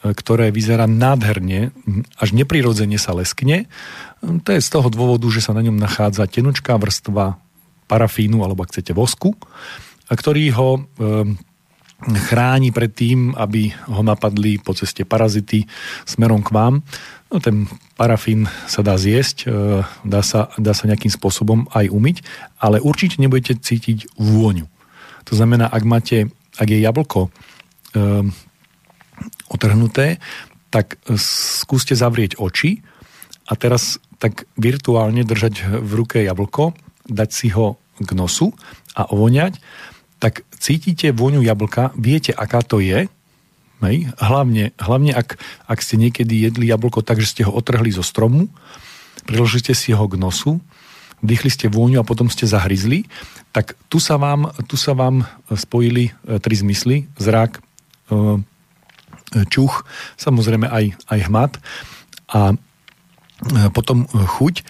[0.00, 1.76] ktoré vyzerá nádherne,
[2.16, 3.68] až neprirodzene sa leskne.
[4.24, 7.36] To je z toho dôvodu, že sa na ňom nachádza tenučká vrstva
[7.84, 9.36] parafínu alebo ak chcete vosku,
[10.14, 10.68] ktorý ho
[12.00, 15.68] chráni pred tým, aby ho napadli po ceste parazity
[16.08, 16.80] smerom k vám.
[17.28, 19.46] No, ten parafín sa dá zjesť,
[20.02, 22.24] dá sa, dá sa nejakým spôsobom aj umyť,
[22.56, 24.64] ale určite nebudete cítiť vôňu.
[25.28, 27.28] To znamená, ak máte, ak je jablko
[29.52, 30.18] otrhnuté,
[30.72, 32.80] tak skúste zavrieť oči
[33.44, 36.72] a teraz tak virtuálne držať v ruke jablko,
[37.06, 38.56] dať si ho k nosu
[38.96, 39.60] a ovoňať,
[40.20, 43.08] tak cítite vôňu jablka, viete, aká to je,
[43.80, 44.12] Hej.
[44.20, 48.52] Hlavne, hlavne ak, ak ste niekedy jedli jablko tak, že ste ho otrhli zo stromu,
[49.24, 50.60] priložíte si ho k nosu,
[51.24, 53.08] vdychli ste vôňu a potom ste zahryzli,
[53.56, 57.64] tak tu sa vám, tu sa vám spojili e, tri zmysly, zrak,
[58.12, 58.44] e,
[59.48, 59.88] čuch,
[60.20, 61.52] samozrejme aj, aj hmat
[62.36, 62.56] a e,
[63.72, 64.64] potom chuť.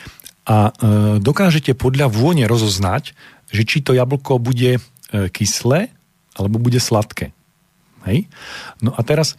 [0.51, 0.75] A
[1.23, 3.15] dokážete podľa vône rozoznať,
[3.55, 5.90] že či to jablko bude kyslé
[6.38, 7.35] alebo bude sladké.
[8.07, 8.31] Hej?
[8.81, 9.37] No a teraz,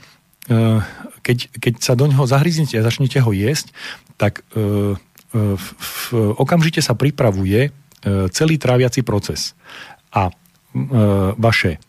[1.26, 3.74] keď, keď sa do neho zahryznete a začnete ho jesť,
[4.20, 5.98] tak v, v,
[6.38, 7.74] okamžite sa pripravuje
[8.36, 9.58] celý tráviaci proces.
[10.12, 10.30] A
[11.40, 11.82] vaše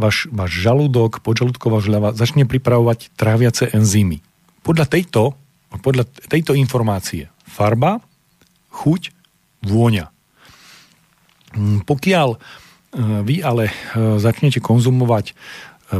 [0.00, 4.24] váš, váš žalúdok, podžalúdková žľava začne pripravovať tráviace enzymy.
[4.64, 5.36] Podľa tejto,
[5.84, 8.00] podľa tejto informácie farba,
[8.72, 9.12] chuť,
[9.60, 10.08] vôňa.
[11.52, 12.38] Mm, pokiaľ e,
[12.98, 13.72] vy ale e,
[14.18, 15.34] začnete konzumovať e,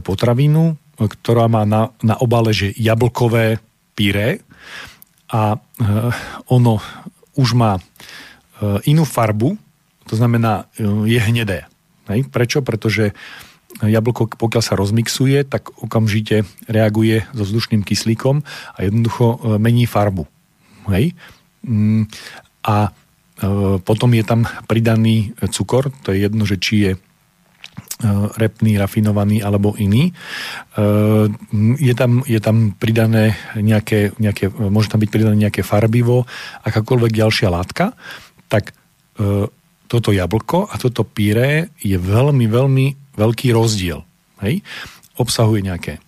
[0.02, 3.56] potravinu, ktorá má na, na obale, že jablkové
[3.96, 4.44] pyré
[5.32, 5.56] a
[6.52, 6.76] ono
[7.40, 7.80] už má
[8.84, 9.56] inú farbu,
[10.04, 10.68] to znamená
[11.08, 11.64] je hnedé.
[12.04, 12.60] Prečo?
[12.60, 13.16] Pretože
[13.80, 18.44] jablko, pokiaľ sa rozmixuje, tak okamžite reaguje so vzdušným kyslíkom
[18.76, 20.28] a jednoducho mení farbu.
[20.92, 21.16] Hej?
[21.64, 22.10] Mm,
[22.66, 22.92] a
[23.84, 26.98] potom je tam pridaný cukor, to je jedno, že či je e,
[28.36, 30.12] repný, rafinovaný alebo iný.
[31.80, 36.28] Je tam, je tam pridané nejaké, nejaké, môže tam byť pridané nejaké farbivo,
[36.64, 37.96] akákoľvek ďalšia látka,
[38.52, 38.76] tak
[39.90, 42.86] toto jablko a toto pyré je veľmi, veľmi
[43.18, 44.06] veľký rozdiel.
[44.40, 44.62] Hej?
[45.18, 45.98] Obsahuje nejaké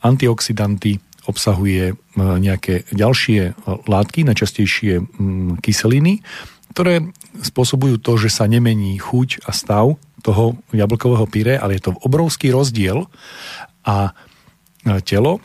[0.00, 3.54] antioxidanty, obsahuje nejaké ďalšie
[3.86, 5.02] látky, najčastejšie
[5.58, 6.22] kyseliny,
[6.72, 7.12] ktoré
[7.44, 12.48] spôsobujú to, že sa nemení chuť a stav toho jablkového pyré, ale je to obrovský
[12.48, 13.06] rozdiel
[13.84, 14.16] a
[15.04, 15.38] telo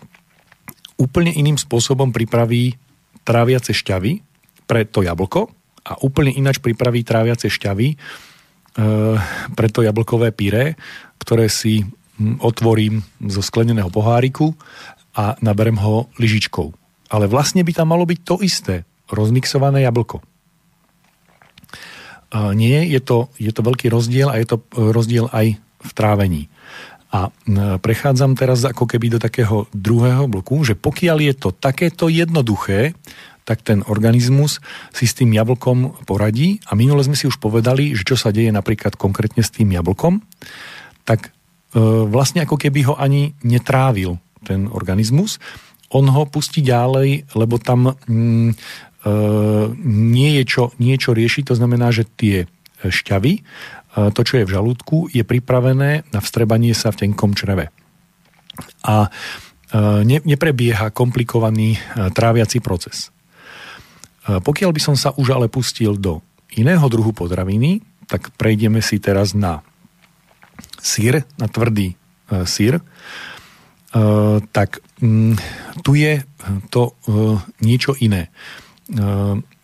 [0.98, 2.74] úplne iným spôsobom pripraví
[3.22, 4.24] tráviace šťavy
[4.66, 5.52] pre to jablko
[5.86, 7.96] a úplne ináč pripraví tráviace šťavy e,
[9.54, 10.76] pre to jablkové pyré,
[11.22, 14.58] ktoré si hm, otvorím zo skleneného poháriku
[15.16, 16.74] a naberem ho lyžičkou.
[17.08, 18.76] Ale vlastne by tam malo byť to isté,
[19.08, 20.20] rozmixované jablko.
[22.34, 26.52] Nie, je to, je to veľký rozdiel a je to e, rozdiel aj v trávení.
[27.08, 27.32] A
[27.80, 33.00] prechádzam teraz ako keby do takého druhého bloku, že pokiaľ je to takéto jednoduché,
[33.48, 34.60] tak ten organizmus
[34.92, 36.60] si s tým jablkom poradí.
[36.68, 40.20] A minule sme si už povedali, že čo sa deje napríklad konkrétne s tým jablkom,
[41.08, 41.80] tak e,
[42.12, 45.40] vlastne ako keby ho ani netrávil ten organizmus.
[45.96, 48.52] On ho pustí ďalej, lebo tam mm,
[49.86, 52.50] nie, je čo, nie je čo riešiť, to znamená, že tie
[52.82, 53.42] šťavy, e,
[54.14, 57.74] to, čo je v žalúdku, je pripravené na vstrebanie sa v tenkom čreve.
[58.86, 59.10] A e,
[60.06, 61.80] ne, neprebieha komplikovaný e,
[62.14, 63.14] tráviaci proces.
[64.28, 66.20] Pokiaľ by som sa už ale pustil do
[66.52, 67.80] iného druhu potraviny,
[68.12, 69.64] tak prejdeme si teraz na
[70.80, 71.96] sír, na tvrdý e,
[72.48, 72.80] sír.
[72.80, 72.82] E,
[74.52, 75.36] tak mm,
[75.84, 76.24] tu je
[76.72, 76.94] to e,
[77.62, 78.32] niečo iné.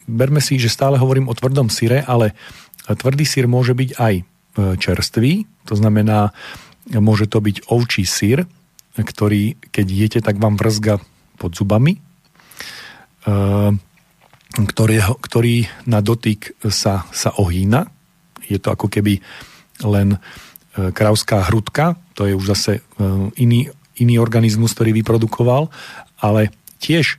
[0.04, 2.36] Berme si, že stále hovorím o tvrdom síre, ale
[2.84, 4.14] tvrdý sír môže byť aj
[4.78, 6.36] čerstvý, to znamená,
[6.92, 8.44] môže to byť ovčí sír,
[9.00, 11.00] ktorý, keď jete, tak vám vrzga
[11.40, 12.04] pod zubami
[14.54, 15.56] ktorý, ktorý
[15.90, 17.90] na dotyk sa, sa ohýna.
[18.46, 19.18] Je to ako keby
[19.82, 20.18] len e,
[20.94, 22.82] kravská hrudka, to je už zase e,
[23.42, 25.74] iný, iný organizmus, ktorý vyprodukoval,
[26.22, 27.18] ale tiež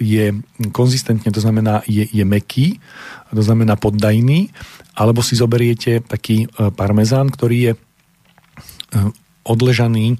[0.00, 0.26] je
[0.72, 2.80] konzistentne, to znamená je, je meký,
[3.28, 4.48] to znamená poddajný,
[4.96, 7.72] alebo si zoberiete taký parmezán, ktorý je
[9.44, 10.16] odležaný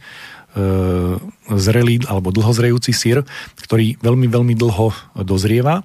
[1.53, 3.25] zrelý alebo dlhozrejúci sír,
[3.61, 4.93] ktorý veľmi, veľmi dlho
[5.25, 5.85] dozrieva,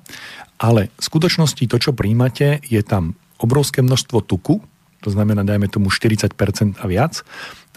[0.59, 4.59] ale v skutočnosti to, čo príjmate, je tam obrovské množstvo tuku,
[5.01, 6.35] to znamená, dajme tomu 40%
[6.77, 7.23] a viac,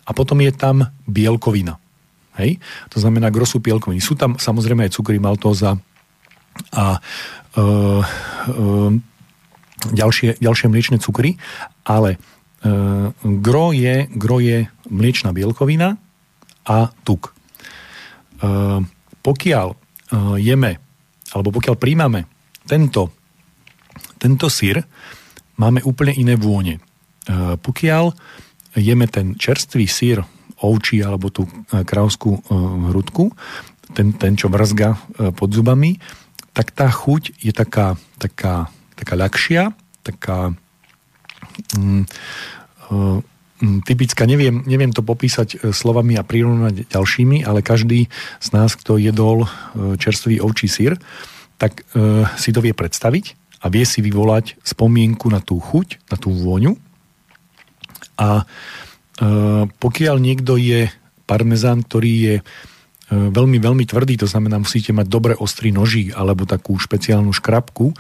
[0.05, 1.81] a potom je tam bielkovina.
[2.39, 2.59] Hej?
[2.91, 4.03] To znamená grosu bielkoviny.
[4.03, 5.79] Sú tam samozrejme aj cukry, maltóza
[6.75, 7.01] a e,
[7.59, 7.65] e,
[9.95, 11.39] ďalšie, ďalšie mliečne cukry,
[11.87, 12.19] ale e,
[13.43, 15.99] gro, je, gro je mliečna bielkovina
[16.67, 17.31] a tuk.
[17.31, 17.33] E,
[19.23, 19.77] pokiaľ e,
[20.43, 20.73] jeme,
[21.35, 22.27] alebo pokiaľ príjmame
[22.67, 23.15] tento,
[24.19, 24.83] tento syr,
[25.61, 26.79] máme úplne iné vône.
[26.79, 26.81] E,
[27.59, 28.05] pokiaľ
[28.75, 30.19] jeme ten čerstvý sír
[30.65, 32.41] ovčí alebo tú e, krávskú e,
[32.93, 33.33] hrudku,
[33.93, 34.99] ten, ten čo mrzga e,
[35.37, 36.01] pod zubami,
[36.57, 39.75] tak tá chuť je taká, taká, taká ľahšia,
[40.07, 40.55] taká
[41.75, 42.07] mm,
[42.91, 48.07] mm, typická, neviem, neviem to popísať slovami a prirovnať ďalšími, ale každý
[48.39, 49.51] z nás, kto jedol
[49.99, 50.95] čerstvý ovčí sír,
[51.59, 53.25] tak e, si to vie predstaviť
[53.65, 56.77] a vie si vyvolať spomienku na tú chuť, na tú vôňu.
[58.21, 58.45] A
[59.79, 60.91] pokiaľ niekto je
[61.25, 62.43] parmezán, ktorý je e,
[63.11, 67.95] veľmi, veľmi tvrdý, to znamená, musíte mať dobre ostrý nožík alebo takú špeciálnu škrabku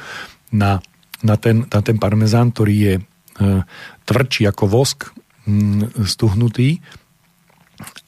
[0.52, 0.82] na,
[1.24, 3.02] na, ten, na ten parmezán, ktorý je e,
[4.04, 5.14] tvrdší ako vosk,
[6.08, 6.80] stuhnutý.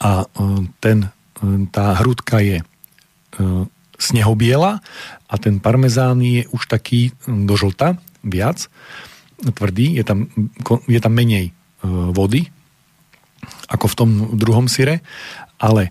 [0.01, 0.25] A
[0.81, 1.12] ten,
[1.69, 2.64] tá hrudka je
[4.01, 4.81] snehobiela
[5.29, 8.73] a ten parmezán je už taký do žlta viac,
[9.37, 10.33] tvrdý, je tam,
[10.88, 11.53] je tam menej
[12.16, 12.49] vody,
[13.66, 15.02] ako v tom druhom syre,
[15.59, 15.90] ale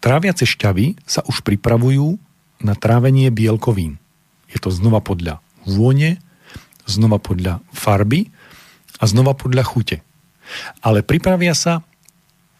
[0.00, 2.16] tráviace šťavy sa už pripravujú
[2.64, 4.00] na trávenie bielkovín.
[4.48, 6.20] Je to znova podľa vône,
[6.88, 8.32] znova podľa farby
[9.00, 9.96] a znova podľa chute.
[10.84, 11.84] Ale pripravia sa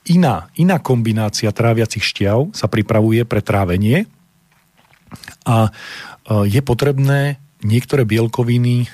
[0.08, 4.04] iná, iná kombinácia tráviacich šťav sa pripravuje pre trávenie
[5.48, 5.70] a e,
[6.48, 8.88] je potrebné niektoré bielkoviny e,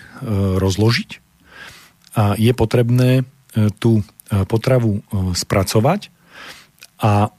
[0.58, 1.10] rozložiť
[2.10, 3.22] a je potrebné
[3.78, 6.10] tú E, potravu e, spracovať
[7.02, 7.30] a e,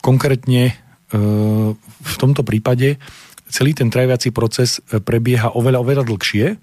[0.00, 0.76] konkrétne
[1.06, 2.98] v tomto prípade
[3.46, 6.58] celý ten traviací proces prebieha oveľa, oveľa dlhšie,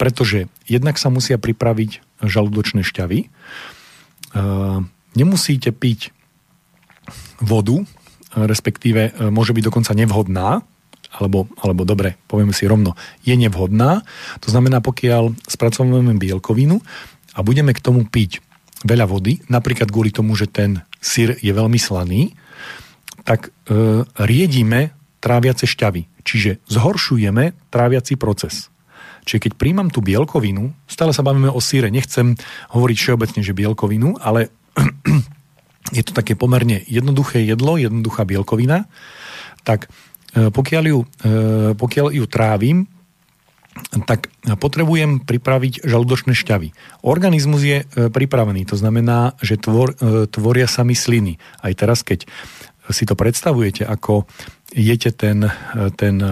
[0.00, 3.28] pretože jednak sa musia pripraviť žalúdočné šťavy,
[5.12, 6.16] nemusíte piť
[7.44, 7.84] vodu,
[8.32, 10.64] respektíve môže byť dokonca nevhodná,
[11.14, 14.02] alebo, alebo dobre, povieme si rovno, je nevhodná.
[14.42, 16.82] To znamená, pokiaľ spracovujeme bielkovinu
[17.36, 18.42] a budeme k tomu piť
[18.84, 22.36] veľa vody, napríklad kvôli tomu, že ten syr je veľmi slaný,
[23.24, 26.04] tak e, riedíme tráviace šťavy.
[26.24, 28.68] Čiže zhoršujeme tráviaci proces.
[29.24, 32.36] Čiže keď príjmam tú bielkovinu, stále sa bavíme o síre, nechcem
[32.76, 34.52] hovoriť všeobecne, že bielkovinu, ale
[35.96, 38.84] je to také pomerne jednoduché jedlo, jednoduchá bielkovina,
[39.64, 39.88] tak
[40.36, 41.06] e, pokiaľ ju, e,
[41.72, 42.84] pokiaľ ju trávim,
[44.06, 46.74] tak potrebujem pripraviť žalúdočné šťavy.
[47.02, 51.42] Organizmus je e, pripravený, to znamená, že tvor, e, tvoria sa mi sliny.
[51.62, 52.26] Aj teraz, keď
[52.92, 54.26] si to predstavujete, ako
[54.74, 56.22] jete ten, e, ten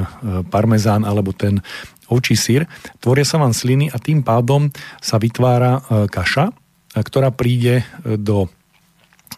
[0.51, 1.63] parmezán alebo ten
[2.11, 2.71] ovčí sír,
[3.03, 4.69] tvoria sa vám sliny a tým pádom
[5.01, 5.81] sa vytvára
[6.13, 6.53] kaša,
[6.93, 8.53] ktorá príde do,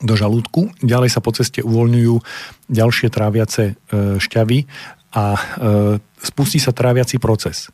[0.02, 0.74] do žalúdku.
[0.82, 2.18] Ďalej sa po ceste uvoľňujú
[2.66, 4.66] ďalšie tráviace šťavy
[5.14, 5.24] a
[6.18, 7.70] spustí sa tráviaci proces.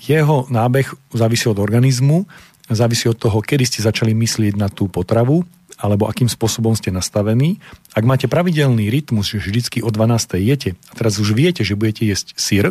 [0.00, 2.24] Jeho nábeh závisí od organizmu,
[2.72, 5.44] závisí od toho, kedy ste začali myslieť na tú potravu,
[5.80, 7.60] alebo akým spôsobom ste nastavení.
[7.96, 10.40] Ak máte pravidelný rytmus, že vždycky o 12.
[10.40, 12.66] jete, a teraz už viete, že budete jesť syr,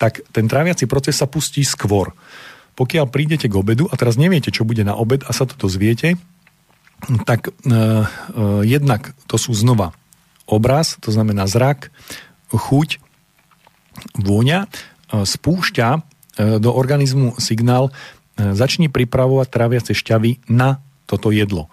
[0.00, 2.12] tak ten tráviaci proces sa pustí skôr.
[2.76, 6.16] Pokiaľ prídete k obedu a teraz neviete, čo bude na obed a sa to dozviete,
[7.28, 8.04] tak e, e,
[8.64, 9.92] jednak to sú znova
[10.44, 11.92] obraz, to znamená zrak,
[12.52, 13.00] chuť,
[14.16, 14.68] vôňa, e,
[15.24, 15.88] spúšťa
[16.58, 21.68] do organizmu signál, e, začni pripravovať tráviace šťavy na toto jedlo.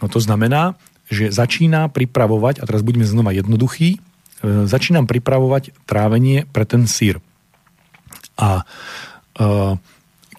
[0.00, 0.78] No to znamená,
[1.08, 3.98] že začína pripravovať, a teraz budeme znova jednoduchý, e,
[4.68, 7.20] začínam pripravovať trávenie pre ten sír.
[8.38, 8.62] A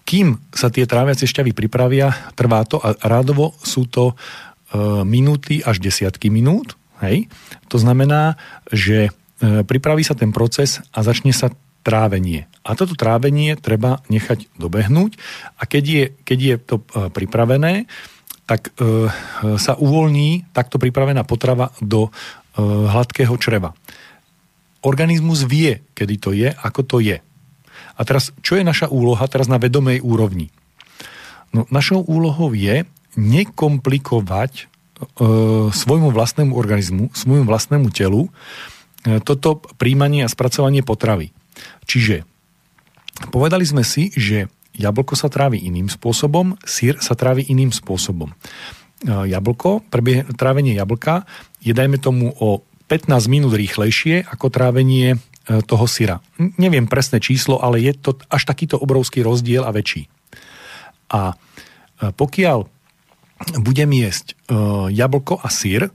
[0.08, 4.16] kým sa tie tráviace šťavy pripravia, trvá to a rádovo sú to
[5.04, 6.80] minúty až desiatky minút.
[7.04, 7.28] Hej?
[7.68, 8.40] To znamená,
[8.72, 12.46] že pripraví sa ten proces a začne sa trávenie.
[12.64, 15.16] A toto trávenie treba nechať dobehnúť
[15.56, 17.88] a keď je, keď je to e, pripravené,
[18.44, 19.06] tak e,
[19.56, 22.10] sa uvoľní takto pripravená potrava do e,
[22.64, 23.72] hladkého čreva.
[24.82, 27.22] organizmus vie, kedy to je, ako to je.
[27.96, 30.48] A teraz, čo je naša úloha teraz na vedomej úrovni?
[31.52, 32.86] No, našou úlohou je
[33.18, 34.64] nekomplikovať e,
[35.70, 38.30] svojmu vlastnému organizmu, svojmu vlastnému telu
[39.06, 41.34] e, toto príjmanie a spracovanie potravy.
[41.86, 42.26] Čiže
[43.34, 48.30] povedali sme si, že jablko sa trávi iným spôsobom, sír sa trávi iným spôsobom.
[48.30, 48.36] E,
[49.06, 51.28] jablko, prebie, trávenie jablka
[51.60, 55.20] je, dajme tomu, o 15 minút rýchlejšie ako trávenie
[55.50, 56.22] E, toho syra.
[56.38, 60.06] Neviem presné číslo, ale je to až takýto obrovský rozdiel a väčší.
[61.10, 62.70] A e, pokiaľ
[63.56, 64.36] budem jesť
[64.92, 65.88] jablko a syr,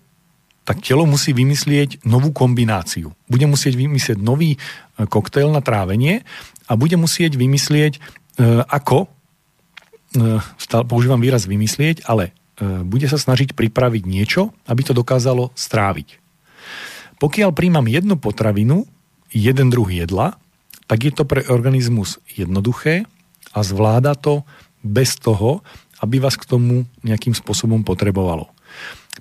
[0.65, 3.13] tak telo musí vymyslieť novú kombináciu.
[3.29, 4.57] Bude musieť vymyslieť nový
[4.95, 6.23] koktejl na trávenie
[6.65, 7.99] a bude musieť vymyslieť,
[8.71, 9.11] ako,
[10.55, 12.31] stále používam výraz vymyslieť, ale
[12.87, 16.23] bude sa snažiť pripraviť niečo, aby to dokázalo stráviť.
[17.19, 18.87] Pokiaľ príjmam jednu potravinu,
[19.31, 20.39] jeden druh jedla,
[20.87, 23.03] tak je to pre organizmus jednoduché
[23.51, 24.47] a zvláda to
[24.79, 25.63] bez toho,
[26.03, 28.51] aby vás k tomu nejakým spôsobom potrebovalo.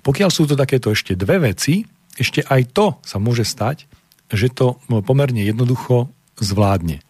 [0.03, 3.87] Pokiaľ sú to takéto ešte dve veci, ešte aj to sa môže stať,
[4.31, 6.09] že to pomerne jednoducho
[6.39, 6.99] zvládne.
[6.99, 7.03] E,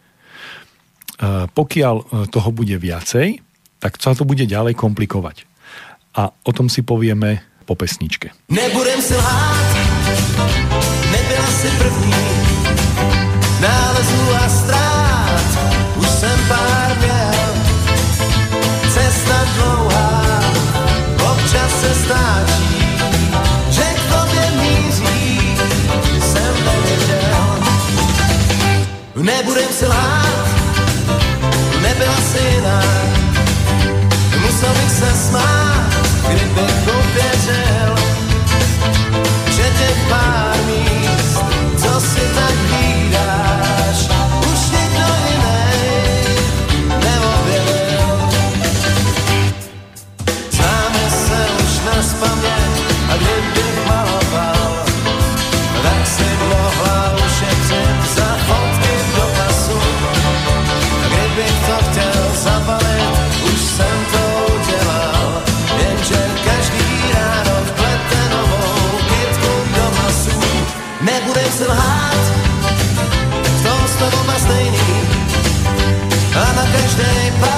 [1.48, 3.40] pokiaľ e, toho bude viacej,
[3.80, 5.48] tak sa to bude ďalej komplikovať.
[6.16, 8.32] A o tom si povieme po pesničke.
[8.48, 9.76] Nebudem se lhát,
[11.12, 12.24] nebyla si první,
[13.60, 15.46] nálezů a strát,
[15.98, 17.44] už jsem pár měl.
[18.94, 20.40] Cesta dlouhá,
[21.32, 22.65] občas se stáčí,
[29.26, 30.48] Nebudem se lhát,
[31.82, 32.82] nebyla si jiná,
[34.40, 35.90] musel bych se smát,
[36.28, 37.94] kdybych uvěřil,
[39.50, 41.44] že těch pár míst,
[41.76, 42.65] co si tak
[76.96, 77.55] stay by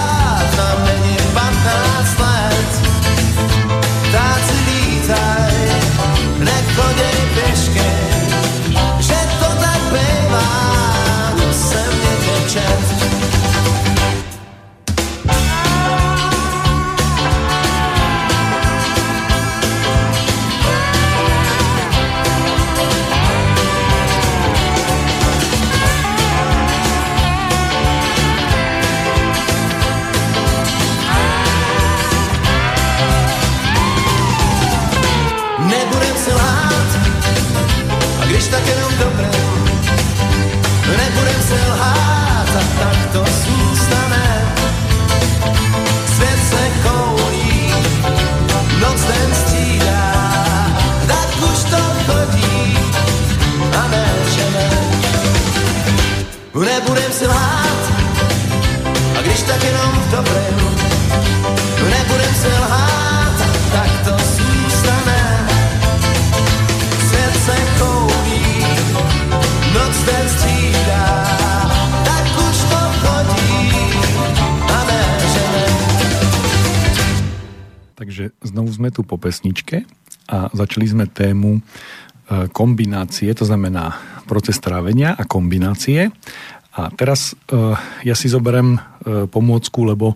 [79.19, 79.85] pesničke
[80.29, 81.61] a začali sme tému e,
[82.53, 83.97] kombinácie, to znamená
[84.29, 86.13] proces trávenia a kombinácie.
[86.77, 88.81] A teraz e, ja si zoberiem e,
[89.27, 90.15] pomôcku, lebo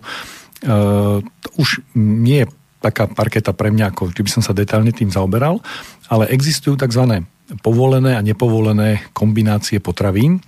[0.63, 2.47] to už nie je
[2.79, 5.59] taká parketa pre mňa, ako by som sa detailne tým zaoberal,
[6.07, 7.19] ale existujú tzv.
[7.59, 10.39] povolené a nepovolené kombinácie potravín.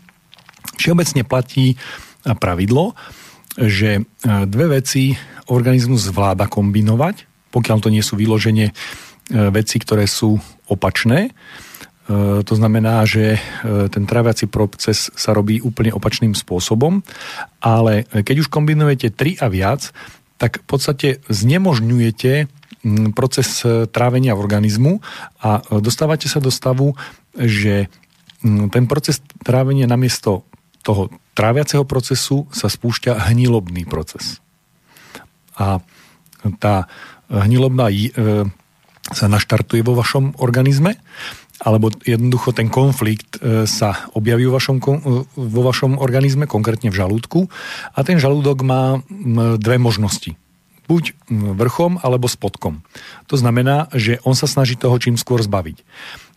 [0.79, 1.75] Všeobecne platí
[2.23, 2.95] pravidlo,
[3.59, 5.19] že dve veci
[5.51, 8.73] organizmus zvláda kombinovať, pokiaľ to nie sú vyloženie e,
[9.55, 10.35] veci, ktoré sú
[10.67, 11.31] opačné.
[11.31, 13.39] E, to znamená, že e,
[13.87, 16.99] ten tráviaci proces sa robí úplne opačným spôsobom,
[17.63, 19.95] ale keď už kombinujete tri a viac,
[20.35, 22.51] tak v podstate znemožňujete
[23.17, 24.93] proces trávenia v organizmu
[25.41, 26.93] a dostávate sa do stavu,
[27.33, 27.89] že
[28.45, 30.45] ten proces trávenia namiesto
[30.85, 34.37] toho tráviaceho procesu sa spúšťa hnilobný proces.
[35.57, 35.81] A
[36.61, 36.85] tá
[37.29, 38.11] hnilobná e,
[39.05, 40.97] sa naštartuje vo vašom organizme
[41.55, 44.75] alebo jednoducho ten konflikt sa objaví vo vašom,
[45.39, 47.47] vo vašom organizme, konkrétne v žalúdku
[47.95, 48.99] a ten žalúdok má
[49.55, 50.35] dve možnosti
[50.91, 52.83] buď vrchom alebo spodkom.
[53.31, 55.79] To znamená, že on sa snaží toho čím skôr zbaviť.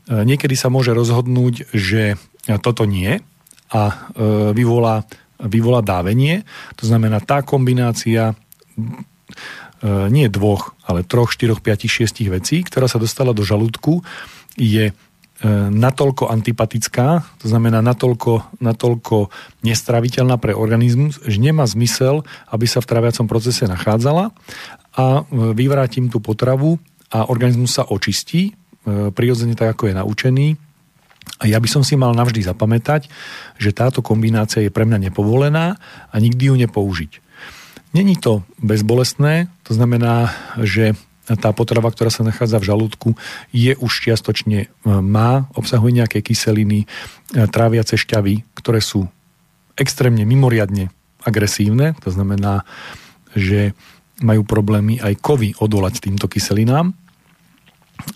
[0.07, 2.14] Niekedy sa môže rozhodnúť, že
[2.62, 3.18] toto nie
[3.74, 3.82] a
[4.55, 5.03] vyvolá
[5.39, 6.43] vyvolá dávenie.
[6.76, 8.36] To znamená, tá kombinácia e,
[9.87, 14.03] nie dvoch, ale troch, štyroch, piatich, šiestich vecí, ktorá sa dostala do žalúdku,
[14.59, 14.93] je e,
[15.70, 19.31] natoľko antipatická, to znamená natoľko, natoľko
[19.62, 24.35] nestraviteľná pre organizmus, že nemá zmysel, aby sa v traviacom procese nachádzala
[24.99, 25.22] a e,
[25.55, 26.83] vyvrátim tú potravu
[27.14, 28.53] a organizmus sa očistí,
[28.89, 30.47] prirodzene tak, ako je naučený,
[31.39, 33.07] a ja by som si mal navždy zapamätať,
[33.61, 35.76] že táto kombinácia je pre mňa nepovolená
[36.11, 37.28] a nikdy ju nepoužiť.
[37.97, 40.93] Není to bezbolestné, to znamená, že
[41.36, 43.09] tá potrava, ktorá sa nachádza v žalúdku,
[43.53, 46.86] je už čiastočne e, má, obsahuje nejaké kyseliny, e,
[47.53, 49.05] tráviace šťavy, ktoré sú
[49.76, 50.89] extrémne mimoriadne
[51.20, 52.64] agresívne, to znamená,
[53.36, 53.76] že
[54.24, 56.97] majú problémy aj kovy odolať týmto kyselinám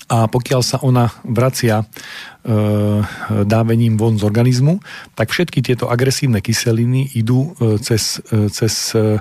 [0.09, 1.85] a pokiaľ sa ona vracia e,
[3.43, 4.79] dávením von z organizmu,
[5.17, 9.19] tak všetky tieto agresívne kyseliny idú e, cez, e, cez e,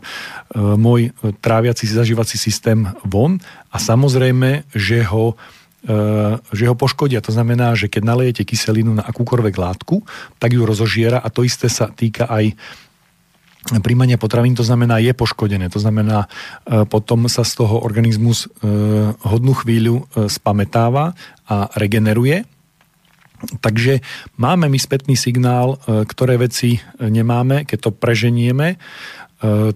[0.55, 3.39] môj tráviaci, zažívací systém von
[3.71, 5.33] a samozrejme, že ho
[5.87, 5.95] e,
[6.53, 7.23] že ho poškodia.
[7.25, 10.05] To znamená, že keď nalejete kyselinu na akúkoľvek látku,
[10.37, 12.53] tak ju rozožiera a to isté sa týka aj
[13.69, 15.69] príjmania potravín, to znamená je poškodené.
[15.69, 18.67] To znamená, e, potom sa z toho organizmus e,
[19.21, 21.13] hodnú chvíľu e, spametáva
[21.45, 22.43] a regeneruje.
[23.61, 24.05] Takže
[24.37, 28.77] máme my spätný signál, ktoré veci nemáme, keď to preženieme,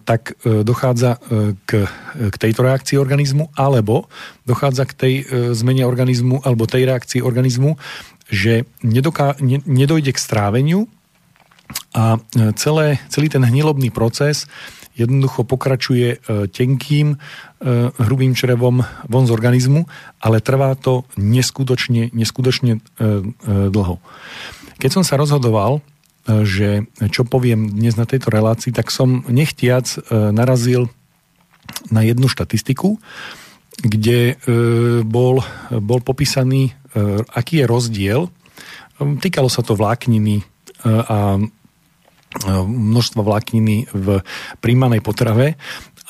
[0.05, 1.17] tak dochádza
[1.65, 1.89] k,
[2.29, 4.05] k tejto reakcii organizmu, alebo
[4.45, 5.13] dochádza k tej
[5.57, 7.73] zmene organizmu, alebo tej reakcii organizmu,
[8.29, 10.85] že nedoká, ne, nedojde k stráveniu,
[11.95, 14.45] a e, celé, celý ten hnilobný proces
[14.95, 17.17] jednoducho pokračuje e, tenkým, e,
[17.99, 19.87] hrubým črevom von z organizmu,
[20.19, 22.83] ale trvá to neskutočne, neskutočne
[23.71, 23.95] dlho.
[24.75, 25.79] Keď som sa rozhodoval,
[26.25, 30.89] že čo poviem dnes na tejto relácii, tak som nechtiac narazil
[31.93, 32.97] na jednu štatistiku,
[33.77, 34.33] kde
[35.05, 36.73] bol, bol popísaný,
[37.29, 38.21] aký je rozdiel.
[38.97, 40.41] Týkalo sa to vlákniny
[40.85, 41.41] a
[42.67, 44.07] množstva vlákniny v
[44.59, 45.55] príjmanej potrave,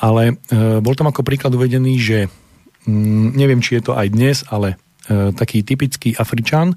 [0.02, 2.18] ale e, bol tam ako príklad uvedený, že
[2.84, 6.76] mm, neviem, či je to aj dnes, ale e, taký typický Afričan,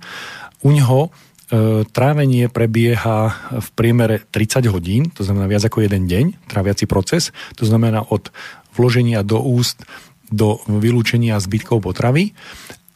[0.64, 6.47] u neho e, trávenie prebieha v priemere 30 hodín, to znamená viac ako jeden deň,
[6.47, 8.32] tráviaci proces, to znamená od
[8.78, 9.84] vloženia do úst
[10.30, 12.38] do vylúčenia zbytkov potravy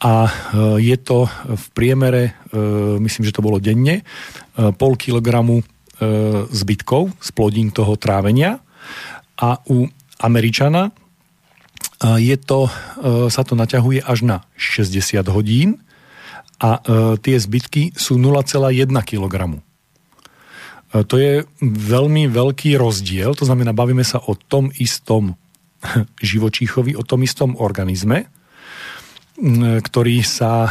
[0.04, 0.28] a
[0.76, 2.36] je to v priemere,
[3.00, 4.04] myslím, že to bolo denne,
[4.52, 6.06] pol kilogramu E,
[6.50, 8.58] zbytkov z plodín toho trávenia
[9.38, 9.86] a u
[10.18, 10.92] Američana e,
[12.18, 12.70] je to, e,
[13.30, 15.78] sa to naťahuje až na 60 hodín
[16.58, 16.82] a
[17.20, 19.34] tie zbytky sú 0,1 kg.
[20.94, 25.34] To je veľmi veľký rozdiel, to znamená, bavíme sa o tom istom
[26.22, 28.30] živočíchovi, o tom istom organizme,
[29.82, 30.70] ktorý, sa,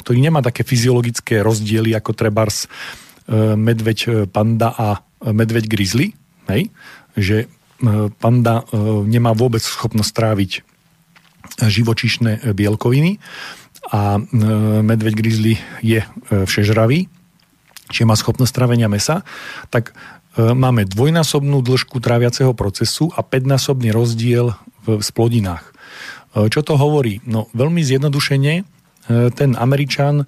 [0.00, 2.64] ktorý nemá také fyziologické rozdiely ako trebárs
[3.24, 6.12] E, medveď e, panda a medveď grizzly,
[6.52, 6.68] hej?
[7.16, 8.68] že e, panda
[9.08, 10.52] nemá vôbec schopnosť tráviť
[11.60, 13.20] živočišné bielkoviny
[13.92, 14.16] a
[14.80, 16.00] medveď grizzly je
[16.32, 17.06] všežravý,
[17.92, 19.22] čiže má schopnosť trávenia mesa,
[19.68, 19.92] tak
[20.40, 24.56] máme dvojnásobnú dĺžku tráviaceho procesu a päťnásobný rozdiel
[24.88, 25.73] v splodinách.
[26.34, 27.22] Čo to hovorí?
[27.30, 28.54] No veľmi zjednodušene
[29.38, 30.26] ten Američan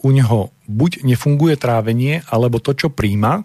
[0.00, 3.44] u neho buď nefunguje trávenie, alebo to, čo príjma,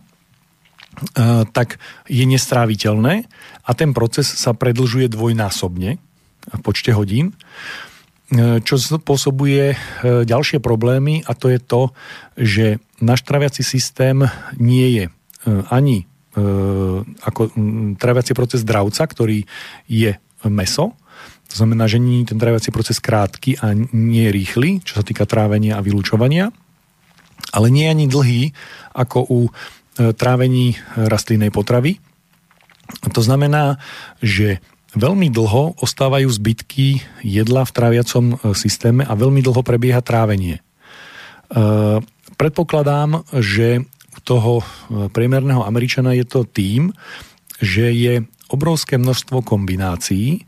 [1.52, 1.78] tak
[2.10, 3.28] je nestráviteľné
[3.64, 6.00] a ten proces sa predlžuje dvojnásobne
[6.48, 7.36] v počte hodín,
[8.64, 11.82] čo spôsobuje ďalšie problémy a to je to,
[12.36, 12.66] že
[13.00, 14.24] náš traviaci systém
[14.60, 15.06] nie je
[15.72, 16.08] ani
[17.24, 17.56] ako
[17.98, 19.48] traviaci proces dravca, ktorý
[19.88, 20.94] je meso,
[21.58, 25.26] znamená, že nie je ten tráviaci proces krátky a nie je rýchly, čo sa týka
[25.26, 26.54] trávenia a vylúčovania,
[27.52, 28.44] ale nie je ani dlhý
[28.94, 29.52] ako u e,
[30.14, 31.98] trávení rastlinnej potravy.
[33.10, 33.82] To znamená,
[34.22, 34.62] že
[34.96, 40.60] veľmi dlho ostávajú zbytky jedla v tráviacom e, systéme a veľmi dlho prebieha trávenie.
[40.60, 40.62] E,
[42.38, 44.66] predpokladám, že u toho
[45.14, 46.90] priemerného Američana je to tým,
[47.62, 50.48] že je obrovské množstvo kombinácií,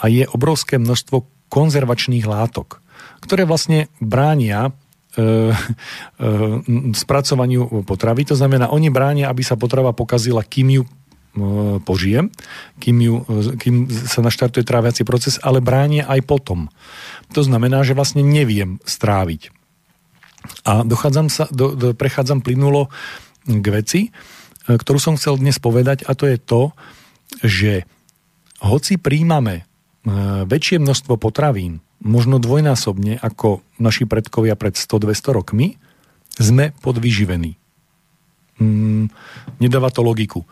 [0.00, 2.80] a je obrovské množstvo konzervačných látok.
[3.20, 4.72] ktoré vlastne bránia
[6.94, 8.22] spracovaniu potravy.
[8.30, 10.82] To znamená, oni bránia, aby sa potrava pokazila, kým ju
[11.86, 12.26] požijem,
[12.82, 13.14] kým, ju,
[13.54, 16.66] kým sa naštartuje tráviaci proces, ale bránia aj potom.
[17.34, 19.54] To znamená, že vlastne neviem stráviť.
[20.66, 22.90] A dochádzam sa, do, do, prechádzam plynulo
[23.46, 24.00] k veci,
[24.66, 26.62] ktorú som chcel dnes povedať a to je to,
[27.46, 27.72] že
[28.62, 29.69] hoci príjmame
[30.48, 35.76] väčšie množstvo potravín, možno dvojnásobne ako naši predkovia pred 100-200 rokmi,
[36.40, 37.60] sme podvyživení.
[38.60, 39.12] Mm,
[39.60, 40.44] nedáva to logiku.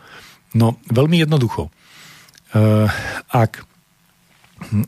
[0.53, 1.69] No, veľmi jednoducho.
[1.69, 1.71] E,
[3.29, 3.51] ak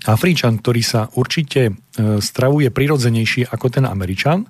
[0.10, 1.74] Afričan, ktorý sa určite e,
[2.18, 4.50] stravuje prirodzenejšie ako ten Američan,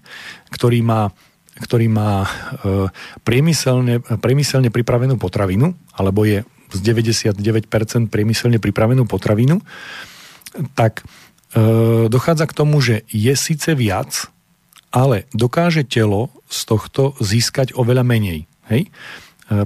[0.51, 1.11] ktorý má,
[1.59, 2.29] ktorý má e,
[3.23, 7.37] priemyselne, priemyselne pripravenú potravinu, alebo je z 99%
[8.07, 9.59] priemyselne pripravenú potravinu,
[10.75, 11.03] tak
[11.55, 14.27] e, dochádza k tomu, že je síce viac,
[14.91, 18.49] ale dokáže telo z tohto získať oveľa menej.
[18.67, 18.87] Hej?
[18.87, 18.89] E,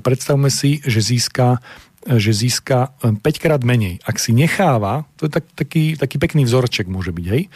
[0.02, 1.62] predstavme si, že získa
[2.06, 3.98] že získa 5 krát menej.
[4.06, 7.50] Ak si necháva, to je tak, taký, taký pekný vzorček môže byť, hej,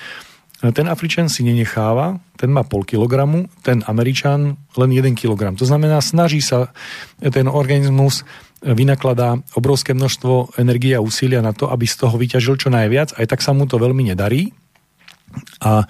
[0.59, 5.55] ten Afričan si nenecháva, ten má pol kilogramu, ten Američan len 1 kilogram.
[5.55, 6.75] To znamená, snaží sa
[7.23, 8.27] ten organizmus
[8.59, 13.25] vynakladá obrovské množstvo energie a úsilia na to, aby z toho vyťažil čo najviac, aj
[13.31, 14.51] tak sa mu to veľmi nedarí.
[15.63, 15.87] A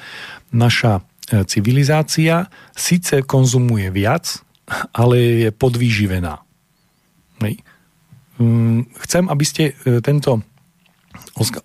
[0.53, 1.01] naša e,
[1.49, 2.45] civilizácia
[2.77, 4.45] síce konzumuje viac,
[4.93, 6.45] ale je podvýživená.
[8.37, 10.45] Mm, chcem, aby ste e, tento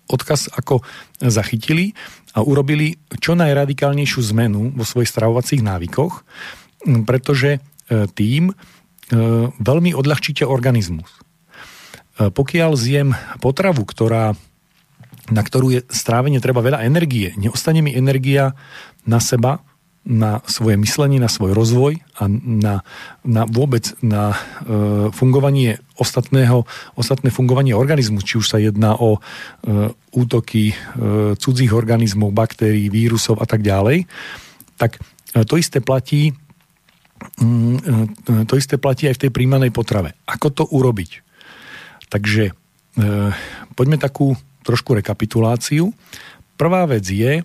[0.09, 0.81] odkaz ako
[1.21, 1.93] zachytili
[2.35, 6.27] a urobili čo najradikálnejšiu zmenu vo svojich stravovacích návykoch,
[7.07, 7.59] pretože e,
[8.11, 8.51] tým
[9.05, 9.17] E,
[9.53, 11.05] veľmi odľahčíte organizmus.
[12.17, 14.33] E, pokiaľ zjem potravu, ktorá,
[15.29, 18.57] na ktorú je strávenie treba veľa energie, neostane mi energia
[19.05, 19.61] na seba,
[20.05, 22.85] na svoje myslenie, na svoj rozvoj a na,
[23.25, 24.37] na vôbec na e,
[25.09, 29.19] fungovanie ostatného, ostatné fungovanie organizmu, či už sa jedná o e,
[30.13, 30.75] útoky e,
[31.35, 34.05] cudzích organizmov, baktérií, vírusov a tak ďalej,
[34.77, 35.01] tak
[35.33, 36.37] e, to isté platí
[37.39, 40.15] Mm, e, to isté platí aj v tej príjmanej potrave.
[40.27, 41.23] Ako to urobiť?
[42.11, 42.53] Takže e,
[43.73, 44.35] poďme takú
[44.67, 45.95] trošku rekapituláciu.
[46.59, 47.43] Prvá vec je e,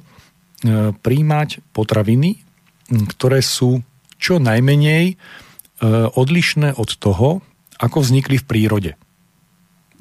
[0.95, 2.43] príjmať potraviny,
[2.91, 3.81] ktoré sú
[4.21, 5.15] čo najmenej e,
[6.13, 7.41] odlišné od toho,
[7.81, 8.93] ako vznikli v prírode.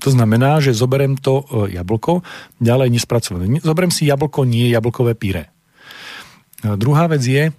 [0.03, 2.25] To znamená, že zoberiem to e, jablko,
[2.59, 3.63] ďalej nespracované.
[3.63, 5.47] Zoberiem si jablko, nie jablkové píre.
[5.47, 7.55] E, druhá vec je,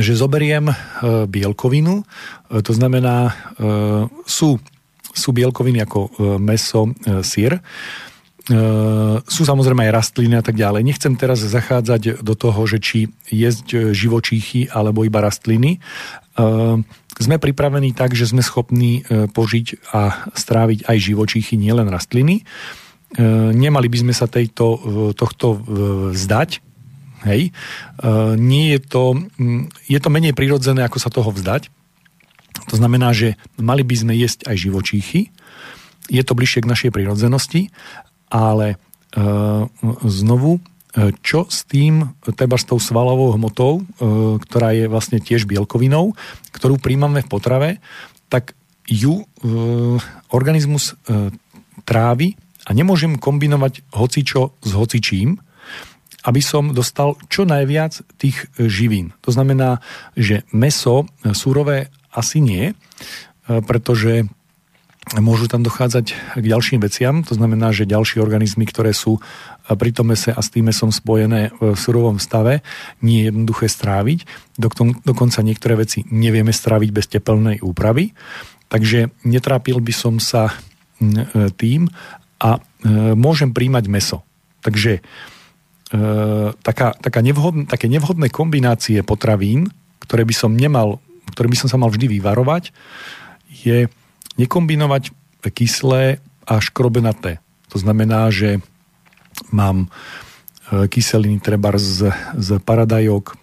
[0.00, 0.72] že zoberiem
[1.28, 2.00] bielkovinu,
[2.48, 3.36] to znamená,
[4.24, 4.56] sú,
[5.12, 6.08] sú bielkoviny ako
[6.40, 7.60] meso, sír,
[9.28, 10.80] sú samozrejme aj rastliny a tak ďalej.
[10.80, 15.84] Nechcem teraz zachádzať do toho, že či jesť živočíchy alebo iba rastliny.
[17.18, 22.48] Sme pripravení tak, že sme schopní požiť a stráviť aj živočíchy, nielen rastliny.
[23.52, 24.80] Nemali by sme sa tejto,
[25.12, 25.60] tohto
[26.16, 26.64] vzdať,
[27.26, 27.50] Hej.
[28.38, 29.18] Nie je to,
[29.90, 31.66] je to menej prirodzené, ako sa toho vzdať.
[32.70, 35.34] To znamená, že mali by sme jesť aj živočíchy.
[36.08, 37.68] Je to bližšie k našej prirodzenosti,
[38.28, 38.76] ale
[39.16, 39.68] uh,
[40.04, 45.48] znovu, uh, čo s tým, treba s tou svalovou hmotou, uh, ktorá je vlastne tiež
[45.48, 46.16] bielkovinou,
[46.52, 47.70] ktorú príjmame v potrave,
[48.28, 48.52] tak
[48.88, 49.24] ju
[50.32, 50.96] organizmus
[51.84, 55.40] trávi a nemôžem kombinovať hocičo s hocičím,
[56.28, 59.16] aby som dostal čo najviac tých e, živín.
[59.24, 59.80] To znamená,
[60.12, 62.74] že meso e, surové asi nie, e,
[63.64, 64.28] pretože
[65.16, 69.16] môžu tam dochádzať k ďalším veciam, to znamená, že ďalšie organizmy, ktoré sú
[69.64, 72.60] pri tom mese a s tým mesom spojené v surovom stave,
[73.00, 74.24] nie je jednoduché stráviť.
[75.04, 78.12] Dokonca niektoré veci nevieme stráviť bez tepelnej úpravy.
[78.68, 80.52] Takže netrápil by som sa
[81.56, 81.88] tým
[82.40, 82.50] a
[83.16, 84.18] môžem príjmať meso.
[84.58, 85.02] Takže e,
[86.52, 89.70] taká, taká nevhodn, také nevhodné kombinácie potravín,
[90.02, 90.98] ktoré by som nemal,
[91.32, 92.74] ktoré by som sa mal vždy vyvarovať,
[93.48, 93.86] je
[94.38, 95.12] nekombinovať
[95.52, 97.42] kyslé a škrobenaté.
[97.74, 98.64] To znamená, že
[99.52, 99.86] mám
[100.72, 103.36] e, kyseliny treba z, z paradajok,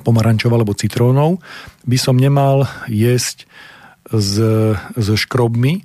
[0.00, 1.44] pomarančov alebo citrónov,
[1.84, 3.44] by som nemal jesť
[4.08, 4.40] s,
[4.96, 5.84] s škrobmi,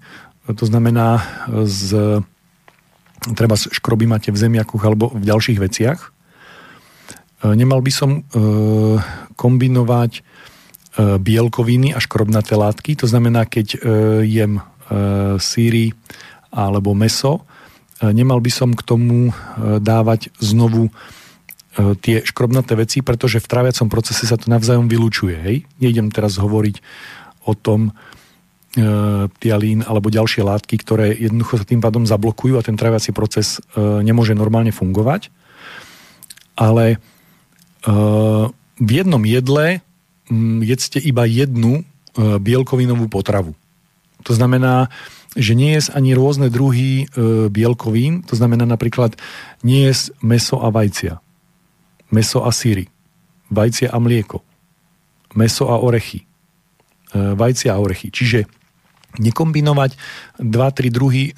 [0.49, 1.21] to znamená
[1.67, 2.23] z
[3.35, 5.99] treba škroby máte v zemiakoch alebo v ďalších veciach.
[5.99, 6.09] E,
[7.55, 8.21] nemal by som e,
[9.35, 10.23] kombinovať
[10.99, 13.79] bielkoviny a škrobnaté látky, to znamená, keď
[14.27, 14.59] jem
[15.39, 15.95] síry
[16.51, 17.47] alebo meso,
[18.03, 19.31] nemal by som k tomu
[19.79, 20.91] dávať znovu
[22.03, 25.35] tie škrobnaté veci, pretože v tráviacom procese sa to navzájom vylúčuje.
[25.39, 25.57] Hej?
[25.79, 26.81] Nejdem teraz hovoriť
[27.47, 27.95] o tom,
[28.75, 33.79] e, alebo ďalšie látky, ktoré jednoducho sa tým pádom zablokujú a ten tráviaci proces e,
[34.03, 35.31] nemôže normálne fungovať.
[36.59, 36.97] Ale e,
[38.79, 39.79] v jednom jedle
[40.61, 41.83] jedzte iba jednu e,
[42.37, 43.57] bielkovinovú potravu.
[44.27, 44.91] To znamená,
[45.37, 49.17] že nie je ani rôzne druhy e, bielkovín, to znamená napríklad
[49.65, 51.21] nie je meso a vajcia
[52.09, 52.89] meso a síry,
[53.53, 54.41] vajcie a mlieko,
[55.37, 56.25] meso a orechy, e,
[57.37, 58.09] vajcia a orechy.
[58.09, 58.49] Čiže
[59.17, 59.97] nekombinovať
[60.37, 61.33] dva, tri druhy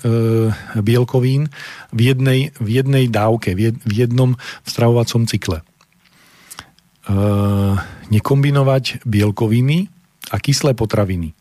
[0.76, 1.48] bielkovín
[1.96, 4.36] v jednej, v jednej dávke, v jednom
[4.68, 5.64] stravovacom cykle.
[7.02, 7.14] E,
[8.12, 9.90] nekombinovať bielkoviny
[10.32, 11.32] a kyslé potraviny.
[11.32, 11.36] E,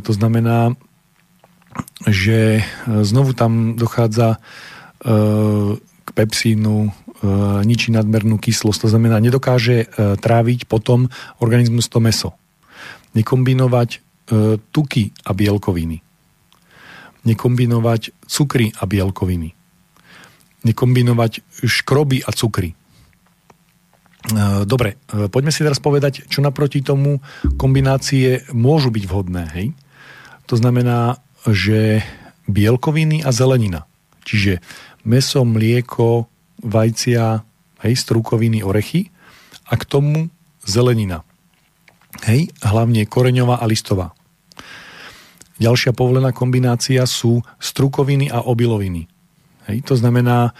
[0.00, 0.76] to znamená,
[2.06, 4.38] že znovu tam dochádza e,
[5.78, 7.26] k pepsínu, E,
[7.66, 11.10] ničí nadmernú kyslosť, to znamená, nedokáže e, tráviť potom
[11.42, 12.38] organizmus to meso.
[13.18, 13.98] Nekombinovať e,
[14.70, 15.98] tuky a bielkoviny.
[17.26, 19.50] Nekombinovať cukry a bielkoviny.
[20.62, 22.77] Nekombinovať škroby a cukry.
[24.68, 25.00] Dobre,
[25.32, 27.24] poďme si teraz povedať, čo naproti tomu
[27.56, 29.44] kombinácie môžu byť vhodné.
[29.56, 29.66] Hej?
[30.52, 31.16] To znamená,
[31.48, 32.04] že
[32.44, 33.88] bielkoviny a zelenina.
[34.28, 34.60] Čiže
[35.08, 36.28] meso, mlieko,
[36.60, 37.40] vajcia,
[37.84, 39.08] hej, strukoviny, orechy
[39.64, 40.28] a k tomu
[40.60, 41.24] zelenina.
[42.28, 44.12] Hej, hlavne koreňová a listová.
[45.56, 49.08] Ďalšia povolená kombinácia sú strukoviny a obiloviny.
[49.70, 50.52] Hej, to znamená,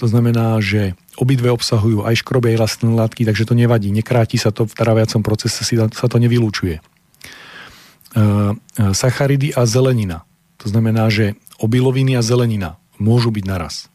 [0.00, 4.50] to znamená, že obidve obsahujú aj škroby, aj rastlinné látky, takže to nevadí, nekráti sa
[4.50, 6.80] to v tráviacom procese, sa to nevylúčuje.
[6.80, 6.82] E,
[8.16, 8.22] e,
[8.96, 10.24] sacharidy a zelenina.
[10.64, 13.92] To znamená, že obiloviny a zelenina môžu byť naraz.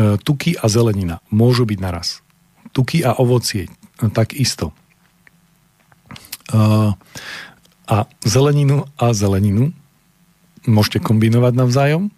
[0.00, 2.24] E, tuky a zelenina môžu byť naraz.
[2.72, 3.68] Tuky a ovocie
[4.12, 4.72] tak isto.
[6.52, 6.58] E,
[7.86, 7.96] a
[8.26, 9.70] zeleninu a zeleninu
[10.66, 12.10] môžete kombinovať navzájom.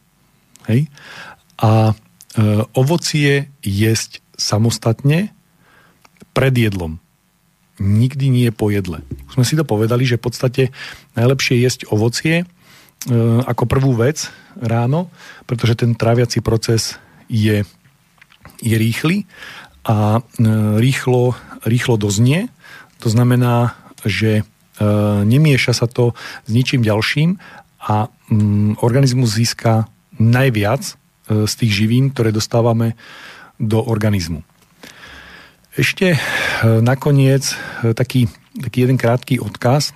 [0.67, 0.89] Hej?
[1.61, 1.93] A
[2.73, 5.35] ovocie jesť samostatne
[6.33, 7.03] pred jedlom.
[7.83, 9.03] Nikdy nie po jedle.
[9.27, 10.63] Už sme si to povedali, že v podstate
[11.19, 12.47] najlepšie jesť ovocie
[13.47, 15.11] ako prvú vec ráno,
[15.47, 16.99] pretože ten tráviaci proces
[17.31, 17.63] je,
[18.59, 19.23] je rýchly
[19.87, 20.21] a e,
[20.83, 22.51] rýchlo, rýchlo doznie.
[23.01, 24.43] To znamená, že e,
[25.25, 27.39] nemieša sa to s ničím ďalším
[27.87, 29.87] a mm, organizmus získa
[30.19, 30.95] najviac e,
[31.29, 32.97] z tých živín, ktoré dostávame
[33.61, 34.41] do organizmu.
[35.77, 36.19] Ešte
[36.65, 37.55] nakoniec
[37.95, 38.27] taký,
[38.57, 39.95] taký jeden krátky odkaz,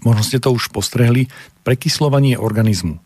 [0.00, 1.28] možno ste to už postrehli,
[1.66, 2.96] prekyslovanie organizmu.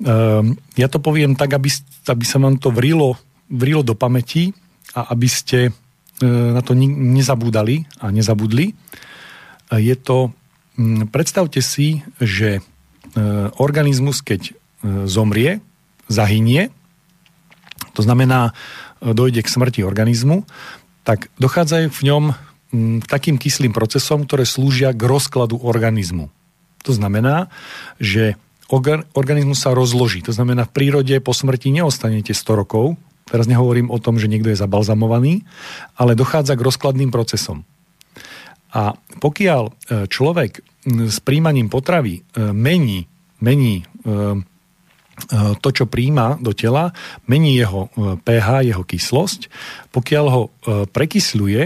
[0.00, 1.68] Ehm, ja to poviem tak, aby,
[2.08, 3.20] aby sa vám to vrilo,
[3.52, 4.56] vrilo do pamäti
[4.96, 5.72] a aby ste e,
[6.26, 8.72] na to nezabúdali a nezabudli.
[8.72, 8.74] E,
[9.76, 10.32] je to,
[11.12, 12.60] predstavte si, že e,
[13.60, 14.56] organizmus, keď
[15.04, 15.60] zomrie,
[16.10, 16.74] zahynie,
[17.94, 18.52] to znamená,
[19.00, 20.44] dojde k smrti organizmu,
[21.06, 22.24] tak dochádzajú v ňom
[23.08, 26.30] takým kyslým procesom, ktoré slúžia k rozkladu organizmu.
[26.86, 27.50] To znamená,
[27.98, 28.38] že
[29.16, 30.22] organizmus sa rozloží.
[30.22, 32.94] To znamená, v prírode po smrti neostanete 100 rokov,
[33.26, 35.42] teraz nehovorím o tom, že niekto je zabalzamovaný,
[35.98, 37.66] ale dochádza k rozkladným procesom.
[38.70, 39.72] A pokiaľ e,
[40.06, 43.10] človek s príjmaním potravy e, mení,
[43.42, 43.84] mení e,
[45.60, 46.96] to, čo príjma do tela,
[47.28, 47.92] mení jeho
[48.24, 49.52] pH, jeho kyslosť.
[49.92, 50.42] Pokiaľ ho
[50.90, 51.62] prekysľuje,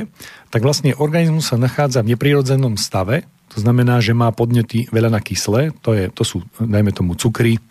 [0.55, 5.21] tak vlastne organizmus sa nachádza v neprirodzenom stave, to znamená, že má podnety veľa na
[5.23, 7.63] kyslé, to, je, to sú, dajme tomu, cukry,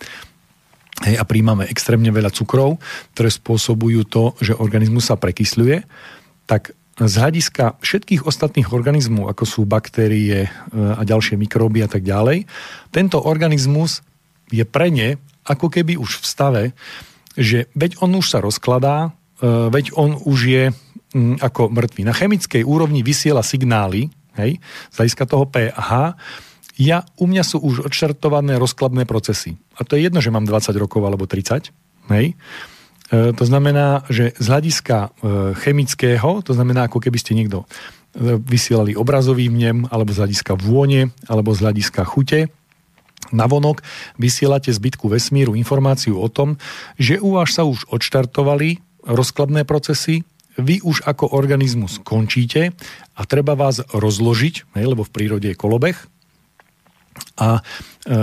[1.03, 2.79] hej, a príjmame extrémne veľa cukrov,
[3.11, 5.83] ktoré spôsobujú to, že organizmus sa prekysľuje,
[6.47, 12.05] tak z hľadiska všetkých ostatných organizmov, ako sú baktérie e, a ďalšie mikróby a tak
[12.05, 12.45] ďalej,
[12.93, 14.05] tento organizmus
[14.53, 16.63] je pre ne ako keby už v stave,
[17.37, 20.63] že veď on už sa rozkladá, e, veď on už je
[21.39, 22.01] ako mŕtvý.
[22.09, 24.57] Na chemickej úrovni vysiela signály, hej,
[24.89, 26.17] z hľadiska toho pH,
[26.81, 29.61] ja, u mňa sú už odštartované rozkladné procesy.
[29.77, 31.69] A to je jedno, že mám 20 rokov alebo 30,
[32.09, 32.33] hej.
[33.13, 35.09] E, to znamená, že z hľadiska e,
[35.61, 37.69] chemického, to znamená, ako keby ste niekto
[38.17, 42.49] e, vysielali obrazový vnem, alebo z hľadiska vône, alebo z hľadiska chute,
[43.33, 43.81] na vonok
[44.21, 46.61] vysielate zbytku vesmíru informáciu o tom,
[47.01, 50.23] že u vás sa už odštartovali rozkladné procesy,
[50.57, 52.77] vy už ako organizmus končíte
[53.17, 55.97] a treba vás rozložiť, hej, lebo v prírode je kolobeh.
[57.41, 57.61] A e,
[58.05, 58.21] e,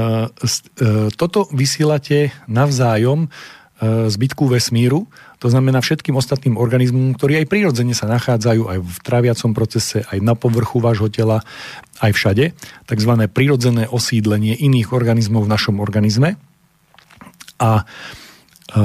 [1.14, 3.28] toto vysielate navzájom e,
[4.10, 9.56] zbytku vesmíru, to znamená všetkým ostatným organizmom, ktorí aj prirodzene sa nachádzajú aj v traviacom
[9.56, 11.40] procese, aj na povrchu vášho tela,
[12.04, 12.52] aj všade,
[12.84, 13.12] tzv.
[13.32, 16.36] prirodzené osídlenie iných organizmov v našom organizme.
[17.56, 17.88] A
[18.68, 18.82] e,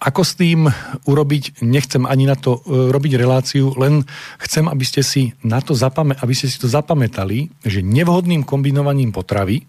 [0.00, 0.72] ako s tým
[1.04, 4.08] urobiť, nechcem ani na to e, robiť reláciu, len
[4.40, 9.12] chcem, aby ste si na to zapame- aby ste si to zapamätali, že nevhodným kombinovaním
[9.12, 9.68] potravy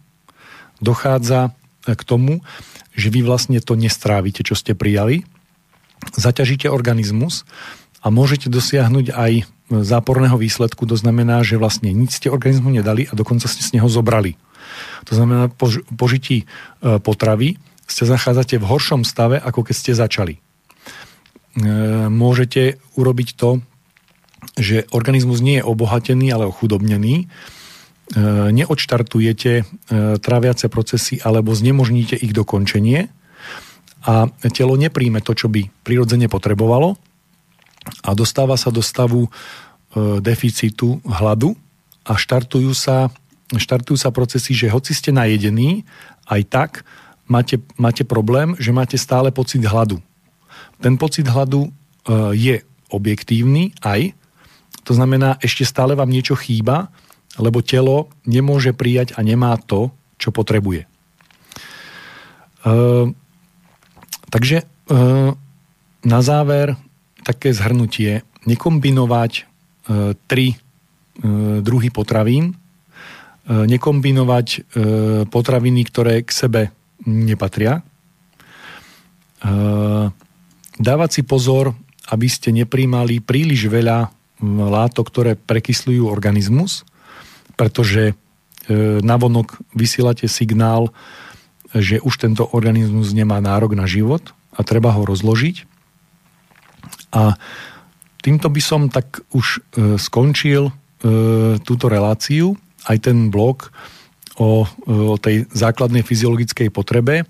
[0.79, 1.51] dochádza
[1.83, 2.39] k tomu,
[2.95, 5.27] že vy vlastne to nestrávite, čo ste prijali,
[6.15, 7.43] zaťažíte organizmus
[7.99, 9.31] a môžete dosiahnuť aj
[9.69, 13.85] záporného výsledku, to znamená, že vlastne nič ste organizmu nedali a dokonca ste z neho
[13.85, 14.33] zobrali.
[15.05, 20.35] To znamená, po požití e, potravy ste zachádzate v horšom stave, ako keď ste začali.
[20.37, 20.41] E,
[22.09, 23.61] môžete urobiť to,
[24.57, 27.15] že organizmus nie je obohatený, ale ochudobnený.
[27.21, 27.25] E,
[28.49, 29.51] neodštartujete
[30.21, 33.09] tráviace procesy alebo znemožníte ich dokončenie
[34.03, 36.95] a telo nepríjme to, čo by prirodzene potrebovalo
[38.03, 39.29] a dostáva sa do stavu e,
[40.23, 41.55] deficitu hladu
[42.07, 43.11] a štartujú sa,
[43.51, 45.83] štartujú sa procesy, že hoci ste najedení,
[46.29, 46.71] aj tak
[47.27, 50.01] máte, máte problém, že máte stále pocit hladu.
[50.79, 51.69] Ten pocit hladu e,
[52.35, 52.55] je
[52.89, 54.15] objektívny aj,
[54.87, 56.89] to znamená, ešte stále vám niečo chýba,
[57.37, 60.83] lebo telo nemôže prijať a nemá to, čo potrebuje.
[60.83, 60.87] E,
[64.29, 64.65] Takže e,
[66.05, 66.77] na záver
[67.25, 68.21] také zhrnutie.
[68.45, 69.43] Nekombinovať e,
[70.29, 70.57] tri e,
[71.59, 72.55] druhy potravín,
[73.49, 74.77] nekombinovať
[75.33, 76.61] potraviny, ktoré k sebe
[77.01, 77.81] nepatria.
[80.77, 81.73] Dávať si pozor,
[82.13, 84.13] aby ste nepríjmali príliš veľa
[84.45, 86.85] látok, ktoré prekysľujú organizmus,
[87.57, 88.13] pretože
[89.01, 90.93] navonok vysielate signál,
[91.75, 95.65] že už tento organizmus nemá nárok na život a treba ho rozložiť.
[97.13, 97.37] A
[98.21, 99.59] týmto by som tak už e,
[100.01, 100.73] skončil e,
[101.61, 102.57] túto reláciu,
[102.89, 103.69] aj ten blok
[104.39, 107.25] o, o tej základnej fyziologickej potrebe e,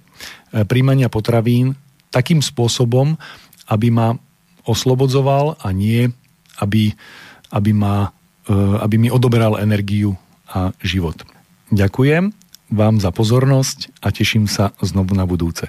[0.64, 1.76] príjmania potravín
[2.10, 3.18] takým spôsobom,
[3.70, 4.18] aby ma
[4.66, 6.10] oslobodzoval a nie,
[6.62, 6.94] aby,
[7.52, 8.14] aby, ma,
[8.46, 10.16] e, aby mi odoberal energiu
[10.50, 11.22] a život.
[11.70, 12.39] Ďakujem
[12.70, 15.68] vám za pozornosť a teším sa znovu na budúce.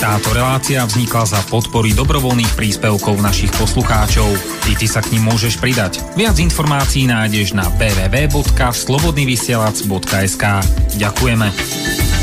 [0.00, 4.32] Táto relácia vznikla za podpory dobrovoľných príspevkov našich poslucháčov.
[4.72, 6.00] I ty sa k ním môžeš pridať.
[6.16, 10.44] Viac informácií nájdeš na www.slobodnyvysielac.sk
[10.96, 12.19] Ďakujeme.